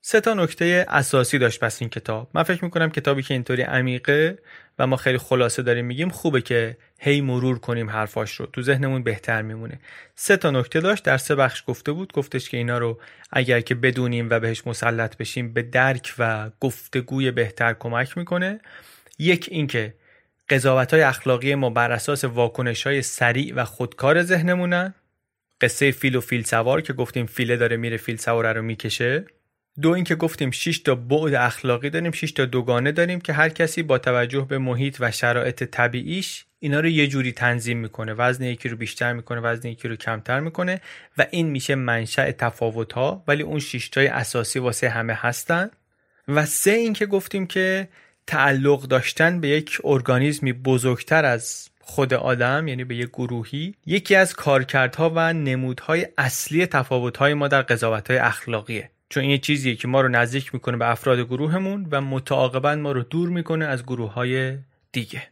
[0.02, 2.30] سه تا نکته اساسی داشت پس این کتاب.
[2.34, 4.38] من فکر می‌کنم کتابی که اینطوری عمیقه
[4.78, 8.46] و ما خیلی خلاصه داریم میگیم خوبه که هی مرور کنیم حرفاش رو.
[8.46, 9.80] تو ذهنمون بهتر میمونه.
[10.14, 11.04] سه تا نکته داشت.
[11.04, 12.12] در سه بخش گفته بود.
[12.12, 13.00] گفتش که اینا رو
[13.32, 18.60] اگر که بدونیم و بهش مسلط بشیم به درک و گفتگوی بهتر کمک می‌کنه.
[19.18, 19.94] یک اینکه
[20.48, 24.94] قضاوت های اخلاقی ما بر اساس واکنش های سریع و خودکار ذهنمونن.
[25.60, 29.24] قصه فیل و فیل سوار که گفتیم فیله داره میره فیل سواره رو می‌کشه.
[29.82, 33.82] دو اینکه گفتیم 6 تا بعد اخلاقی داریم 6 تا دوگانه داریم که هر کسی
[33.82, 38.12] با توجه به محیط و شرایط طبیعیش اینا رو یه جوری تنظیم می‌کنه.
[38.12, 40.80] وزن یکی رو بیشتر می‌کنه وزن یکی رو کمتر می‌کنه
[41.18, 45.70] و این میشه منشأ تفاوت ها ولی اون 6 تای اساسی واسه همه هستن.
[46.28, 47.88] و سه اینکه گفتیم که
[48.26, 53.74] تعلق داشتن به یک ارگانیزمی بزرگتر از خود آدم یعنی به یک گروهی.
[53.86, 58.90] یکی از کارکردها و نمودهای اصلی تفاوتهای ما در قضاوتهای اخلاقیه.
[59.10, 63.02] چون این چیزیه که ما رو نزدیک می‌کنه به افراد گروهمون و متعاقبا ما رو
[63.02, 64.58] دور می‌کنه از گروه های
[64.92, 65.22] دیگه.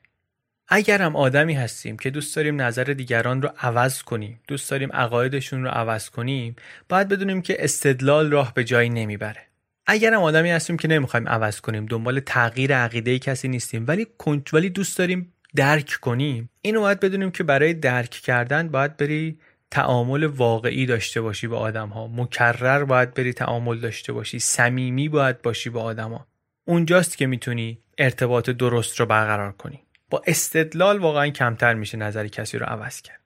[0.68, 5.64] اگر هم آدمی هستیم که دوست داریم نظر دیگران رو عوض کنیم دوست داریم عقایدشون
[5.64, 6.56] رو عوض کنیم
[6.88, 9.42] باید بدونیم که استدلال راه به جایی نمی‌بره.
[9.86, 14.06] اگر هم آدمی هستیم که نمی‌خوایم عوض کنیم دنبال تغییر عقیده کسی نیستیم ولی
[14.52, 19.38] ولی دوست داریم درک کنیم اینو باید بدونیم که برای درک کردن باید بری
[19.70, 24.38] تعامل واقعی داشته باشی با آدم ها مکرر باید بری تعامل داشته باشی.
[24.38, 26.26] صمیمی باید باشی با آدما
[26.64, 29.80] اونجاست که می‌تونی ارتباط درست رو برقرار کنی.
[30.10, 33.20] با استدلال واقعا کمتر میشه نظر کسی رو عوض کرد.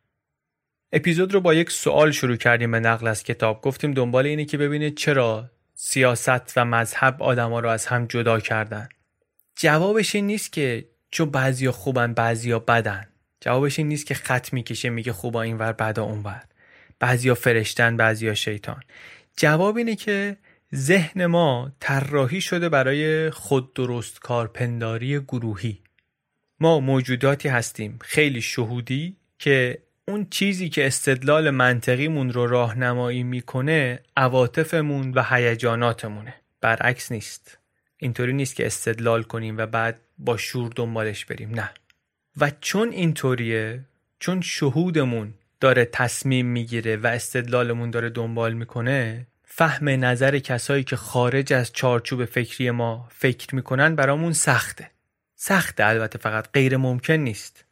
[0.93, 3.63] اپیزود رو با یک سوال شروع کردیم به نقل از کتاب.
[3.63, 8.89] گفتیم دنبال اینه که ببینید چرا سیاست و مذهب آدما رو از هم جدا کردن.
[9.57, 13.12] جوابش این نیست که چون بعضیا خوبن بعضیا بدن.
[13.45, 16.43] جوابش این نیست که خط می‌کشه میگه خوبا اینور بعدا اونور
[16.99, 18.83] بعضیا فرشتن بعضیا شیطان.
[19.37, 20.37] جواب اینه که
[20.75, 25.81] ذهن ما طراحی شده برای خود درست کارپنداری گروهی.
[26.61, 29.79] ما موجوداتی هستیم خیلی شهودی که
[30.09, 36.35] اون چیزی که استدلال منطقیمون رو راهنمایی می‌کنه عواطفمون و هیجاناتمونه.
[36.61, 37.59] برعکس نیست.
[37.97, 41.55] اینطوری نیست که استدلال کنیم و بعد با شور دنبالش بریم.
[41.55, 41.71] نه.
[42.41, 43.81] و چون اینطوریه
[44.19, 51.53] چون شهودمون داره تصمیم می‌گیره و استدلالمون داره دنبال می‌کنه فهم نظر کسایی که خارج
[51.53, 54.91] از چارچوب فکری ما فکر می‌کنن برامون سخته.
[55.37, 57.65] سخته البته فقط غیر ممکن نیست.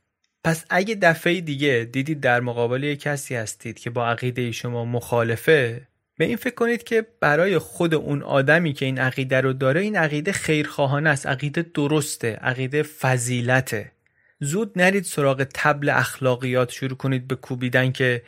[0.44, 5.86] پس اگه دفعه دیگه دیدید در مقابل یک کسی هستید که با عقیده شما مخالفه
[6.18, 9.96] به این فکر کنید که برای خود اون آدمی که این عقیده رو داره این
[9.96, 13.92] عقیده خیرخواهانه است عقیده درسته عقیده فضیلته.
[14.41, 18.22] زود نرید سراغ تبل اخلاقیات شروع کنید به کوبیدن که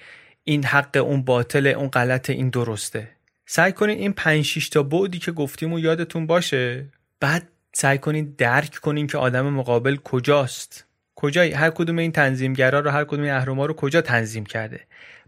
[0.45, 3.09] این حق اون باطل اون غلط این درسته.
[3.47, 6.87] سعی کنید این 5 تا بعدی که گفتیم و یادتون باشه
[7.21, 10.87] بعد سعی کنید درک کنید که آدم مقابل کجاست.
[11.15, 14.81] کجایی هر کدوم این تنظیمگرا رو هر کدوم این اهرما رو کجا تنظیم کرده؟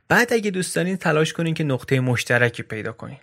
[0.09, 3.19] بعد اگه دوست دارین تلاش کنین که نقطه مشترکی پیدا کنین.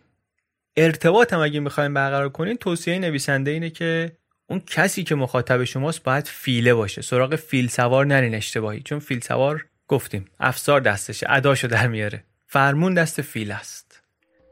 [0.77, 4.11] ارتباط هم اگه می‌خوایم برقرار کنین توصیه نویسنده اینه که
[4.51, 7.01] اون کسی که مخاطب شماست باید فیله باشه.
[7.01, 8.81] سراغ فیل سوار نرین اشتباهی.
[8.81, 12.23] چون فیل سوار گفتیم افسار دستشه اداشو در میاره.
[12.47, 14.01] فرمون دست فیل است.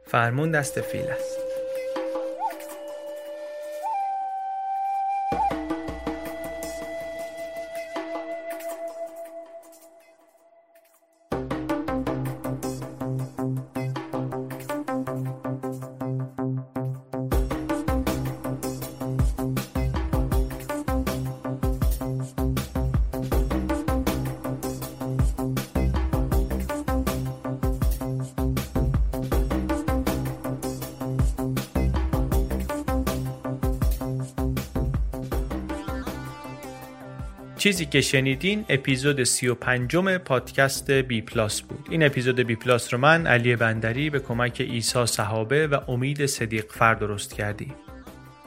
[0.06, 1.49] فرمون دست فیل است.
[37.60, 41.88] چیزی که شنیدین اپیزود 35 پادکست بی پلاس بود.
[41.90, 46.64] این اپیزود بی پلاس رو من علی بندری به کمک ایسا صحابه و امید صدیق
[46.72, 47.74] فر درست کردیم.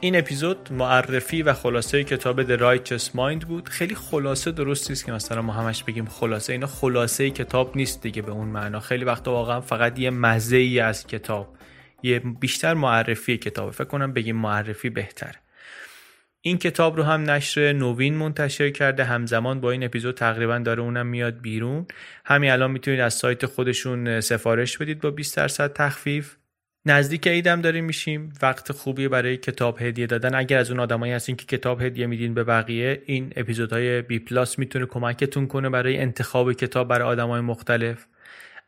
[0.00, 3.68] این اپیزود معرفی و خلاصه کتاب The Righteous Mind بود.
[3.68, 6.52] خیلی خلاصه درست است که مثلا ما همش بگیم خلاصه.
[6.52, 8.80] اینا خلاصه کتاب نیست دیگه به اون معنا.
[8.80, 11.56] خیلی وقتا واقعا فقط یه مزه ای از کتاب
[12.02, 13.72] یه بیشتر معرفی کتابه.
[13.72, 15.43] فکر کنم بگیم معرفی بهتره.
[16.46, 19.04] این کتاب رو هم نشر نوین منتشر کرده.
[19.04, 21.86] همزمان با این اپیزود تقریبا داره اونم میاد بیرون.
[22.24, 26.36] همین الان می‌تونید از سایت خودشون سفارش بدید با 20 درصد تخفیف.
[26.86, 28.32] نزدیک عیدم داریم میشیم.
[28.42, 30.34] وقت خوبی برای کتاب هدیه دادن.
[30.34, 34.58] اگر از اون آدمایی هستین که کتاب هدیه میدین به بقیه این اپیزودهای بی پلاس
[34.58, 38.06] می‌تونه کمکتون کنه برای انتخاب کتاب برای آدمای مختلف.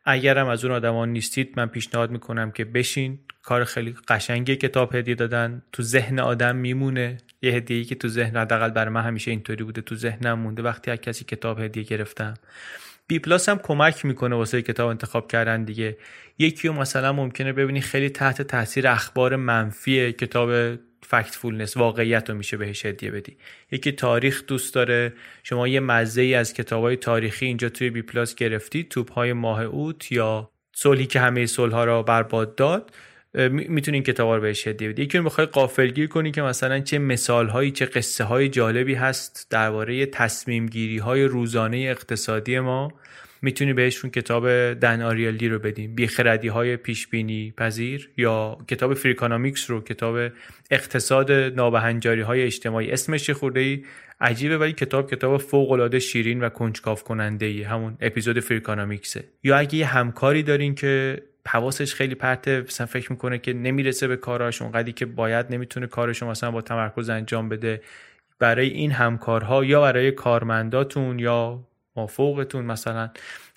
[0.05, 3.19] اگرم از اون آدمان نیستید من پیشنهاد می‌کنم که بشین.
[3.43, 5.61] کار خیلی قشنگی کتاب هدیه دادن.
[5.71, 7.17] تو ذهن آدم میمونه.
[7.41, 10.63] یه هدیه‌ای که تو ذهن حداقل برای من همیشه اینطوری بوده تو ذهنم مونده.
[10.63, 12.33] وقتی از کسی کتاب هدیه گرفتم.
[13.07, 15.97] بی پلاس هم کمک می‌کنه واسه کتاب انتخاب کردن دیگه.
[16.39, 22.85] یکی مثلا ممکنه ببینی خیلی تحت تاثیر اخبار منفی کتاب Factfulness واقعیت رو میشه بهش
[22.85, 23.37] هدیه بدی.
[23.71, 25.13] یکی تاریخ دوست داره.
[25.43, 29.33] شما یه مزه ای از کتاب های تاریخی اینجا توی بی پلاس گرفتی توپ های
[29.33, 32.91] ماه اوت یا صلحی که همه صلح را برباد داد.
[33.49, 35.01] می‌تونی این کتاب رو بهش هدیه بدی.
[35.01, 40.05] یکی می‌خوای غافلگیر کنی که مثلا چه مثال هایی چه قصه های جالبی هست درباره
[40.05, 42.93] تصمیم گیری های روزانه اقتصادی ما.
[43.41, 49.69] می‌تونی بهشون کتاب دن آریالی رو بدیم بیخردی های پیش بینی پذیر یا کتاب فریکانامیکس
[49.69, 50.31] رو کتاب
[50.71, 52.91] اقتصاد نابهنجاری های اجتماعی.
[52.91, 53.83] اسمش خورده ای
[54.21, 59.23] عجیبه ولی کتاب کتاب فوق العاده شیرین و کنجکاو کننده ای همون اپیزود فریکانامیکسه.
[59.43, 62.61] یا اگه یه همکاری دارین که حواسش خیلی پرته.
[62.61, 67.09] مثلا فکر می‌کنه که نمی‌رسه به کاراش اونقدری که باید نمی‌تونه کارش مثلا با تمرکز
[67.09, 67.81] انجام بده.
[68.39, 71.63] برای این همکارها یا برای کارمنداتون یا
[71.95, 73.09] مافوقتون مثلا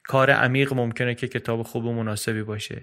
[0.05, 2.83] کار عمیق ممکنه که کتاب خوب و مناسبی باشه.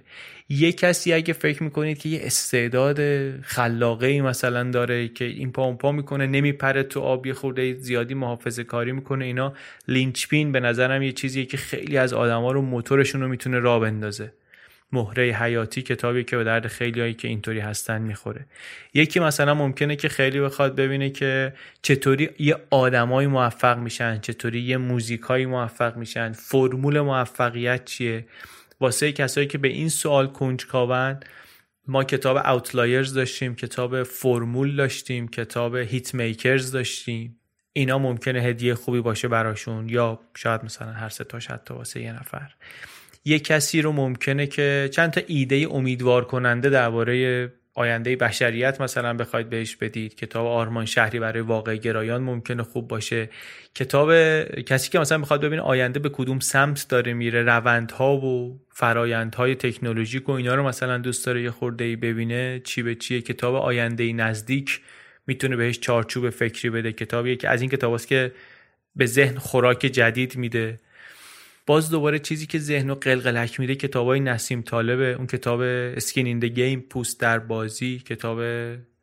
[0.50, 3.00] یه کسی اگه فکر می‌کنید که یه استعداد
[3.42, 7.74] خلاقه ای مثلا داره که این پا اون پا می‌کنه نمیپره تو آب یه خورده
[7.74, 9.54] زیادی محافظه کاری می‌کنه اینا
[9.88, 14.32] لینچپین به نظرم یه چیزیه که خیلی از آدما رو موتورشون رو می‌تونه راه بندازه.
[14.92, 18.46] مهره حیاتی کتابی که به درد خیلی هایی که اینطوری هستن می‌خوره.
[18.94, 24.78] یکی مثلا ممکنه که خیلی بخواد ببینه که چطوری یه آدمایی موفق میشن چطوری یه
[24.78, 28.26] موزیکایی موفق میشن فرمول موفقیت چیه؟
[28.80, 31.20] واسه کسایی که به این سوال کنجکاون
[31.88, 37.40] ما کتاب اوتلایرز داشتیم کتاب فرمول داشتیم کتاب هیت میکرز داشتیم.
[37.74, 42.14] اینا ممکنه هدیه خوبی باشه براشون یا شاید مثلا هر سه تاش حتی واسه یه
[42.14, 42.54] نفر.
[43.28, 49.50] یه کسی رو ممکنه که چند تا ایده امیدوار کننده درباره آینده بشریت مثلا بخواید
[49.50, 50.16] بهش بدید.
[50.16, 53.30] کتاب آرمان شهری برای واقع گرایان ممکنه خوب باشه.
[53.76, 54.14] کتاب
[54.62, 60.30] کسی که مثلا می‌خواد ببینه آینده به کدوم سمت داره میره روندها و فرایندهای تکنولوژیک
[60.30, 64.14] و اینا رو مثلا دوست داره یه خورده ای ببینه چی به چیه؟ کتاب آینده
[64.14, 64.82] نزدیک
[65.28, 66.92] می‌تونه بهش چارچوب فکری بده.
[66.92, 68.32] کتابیه که از این کتاباست که
[68.96, 70.80] به ذهن خوراک جدید میده.
[71.68, 75.14] باز دوباره چیزی که ذهن و قلقلک میده کتابای نسیم طالبه.
[75.14, 78.42] اون کتاب اسکین گیم پوست در بازی کتاب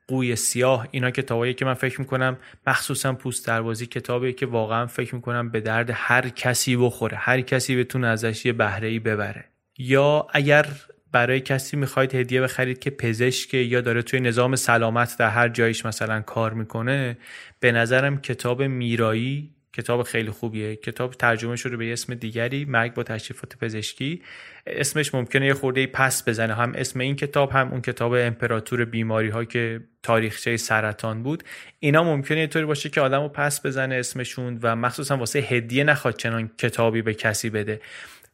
[0.08, 0.88] قوی سیاه.
[0.90, 2.36] اینا کتابایی که من فکر می‌کنم
[2.66, 7.40] مخصوصا پوست در بازی کتابی که واقعا فکر می‌کنم به درد هر کسی بخوره هر
[7.40, 9.44] کسی بتونه ازش یه بهره ای ببره.
[9.78, 10.66] یا اگر
[11.12, 15.86] برای کسی می‌خواید هدیه بخرید که پزشک یا داره توی نظام سلامت در هر جایش
[15.86, 17.18] مثلا کار می‌کنه
[17.60, 20.76] به نظرم کتاب میرایی کتاب خیلی خوبیه.
[20.76, 24.22] کتاب ترجمه شده به اسم دیگری مرگ با تشریفات پزشکی.
[24.66, 26.54] اسمش ممکنه یه خورده پس بزنه.
[26.54, 31.42] هم اسم این کتاب هم اون کتاب امپراتور بیماری ها که تاریخچه سرطان بود.
[31.78, 36.16] اینا ممکنه یه طوری باشه که آدمو پس بزنه اسمشون و مخصوصا واسه هدیه نخواد
[36.16, 37.80] چنان کتابی به کسی بده.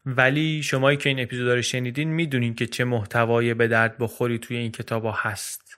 [0.07, 4.57] ولی شمایی که این اپیزود رو شنیدین می‌دونین که چه محتوایی به درد بخوری توی
[4.57, 5.70] این کتاب هست.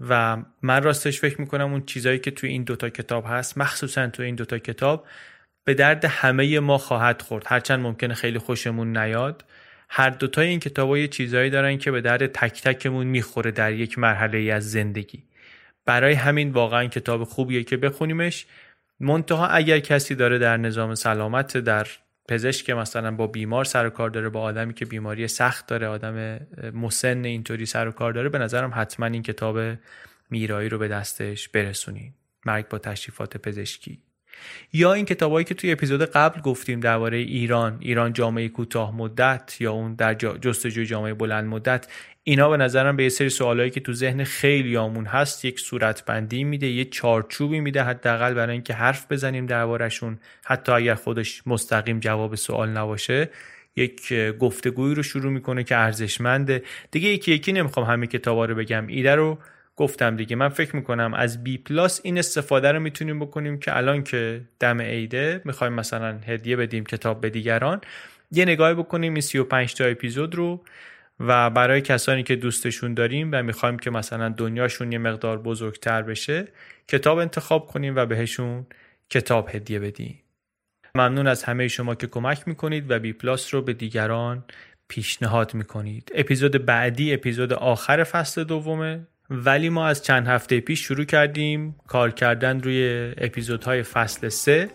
[0.00, 4.26] و من راستش فکر می‌کنم اون چیزایی که توی این دوتا کتاب هست مخصوصا توی
[4.26, 5.06] این دوتا کتاب
[5.64, 7.44] به درد همه ما خواهد خورد.
[7.46, 9.44] هرچند ممکنه خیلی خوشمون نیاد.
[9.90, 13.98] هر دوتای این کتاب یه چیزایی دارن که به درد تک تکمون می‌خوره در یک
[13.98, 15.24] مرحله از زندگی.
[15.84, 18.46] برای همین واقعا کتاب خوبیه که بخونیمش.
[19.00, 21.86] منتها اگر کسی داره در نظام سلامت در
[22.28, 26.40] پزشک مثلا با بیمار سر و کار داره با آدمی که بیماری سخت داره آدم
[26.74, 29.58] مسن اینطوری سر و کار داره به نظرم حتما این کتاب
[30.30, 32.14] میرایی رو به دستش برسونین.
[32.46, 34.02] مرگ با تشریفات پزشکی.
[34.72, 39.72] یا این کتابایی که توی اپیزود قبل گفتیم درباره ایران ایران جامعه کوتاه مدت یا
[39.72, 41.86] اون در جستجوی جامعه بلند مدت
[42.24, 46.04] اینا به نظرم به یه سری سوالایی که تو ذهن خیلی آمون هست یک صورت
[46.04, 50.18] بندی میده یه چارچوبی میده حداقل برای اینکه حرف بزنیم دربارهشون.
[50.44, 53.30] حتی اگر خودش مستقیم جواب سوال نباشه
[53.76, 56.62] یک گفتگویی رو شروع می‌کنه که ارزشمنده.
[56.90, 58.86] دیگه یکی یکی نمی‌خوام همه کتابا رو بگم.
[58.86, 59.38] ایده رو
[59.78, 60.36] گفتم دیگه.
[60.36, 64.80] من فکر می‌کنم از بی پلاس این استفاده رو می‌تونیم بکنیم که الان که دم
[64.80, 67.80] عیده می‌خوایم مثلا هدیه بدیم کتاب به دیگران
[68.30, 70.64] یه نگاه بکنیم این 35 تا اپیزود رو
[71.20, 76.48] و برای کسانی که دوستشون داریم و می‌خوایم که مثلا دنیاشون یه مقدار بزرگتر بشه
[76.88, 78.66] کتاب انتخاب کنیم و بهشون
[79.10, 80.22] کتاب هدیه بدیم.
[80.94, 84.44] ممنون از همه شما که کمک می‌کنید و بی پلاس رو به دیگران
[84.88, 86.12] پیشنهاد می‌کنید.
[86.14, 89.06] اپیزود بعدی اپیزود آخر فصل دومه.
[89.30, 94.70] ولی ما از چند هفته پیش شروع کردیم کار کردن روی اپیزودهای فصل سه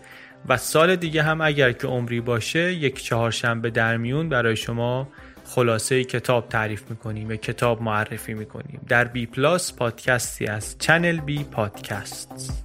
[0.48, 5.08] و سال دیگه هم اگر که عمری باشه یک چهارشنبه در میون برای شما
[5.44, 8.80] خلاصه کتاب تعریف می‌کنیم و کتاب معرفی می‌کنیم.
[8.88, 12.64] در بی پلاس پادکستی از چنل بی پادکست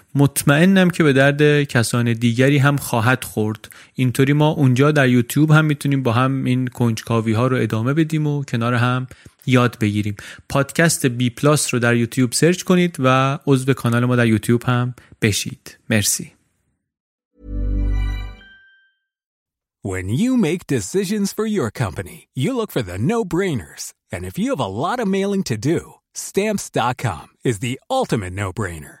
[0.15, 5.65] مطمئنم که به درد کسان دیگری هم خواهد خورد اینطوری ما اونجا در یوتیوب هم
[5.65, 9.07] می‌تونیم با هم این کنجکاوی ها رو ادامه بدیم و کنار هم
[9.45, 10.15] یاد بگیریم
[10.49, 14.93] پادکست بی پلاس رو در یوتیوب search کنید و عضو کانال ما در یوتیوب هم
[15.21, 16.31] بشید مرسی
[19.83, 23.83] When you make decisions for your company, you look for the no-brainers.
[24.13, 25.79] And if you have a lot of mailing to do,
[26.13, 29.00] stamps.com is the ultimate no-brainer.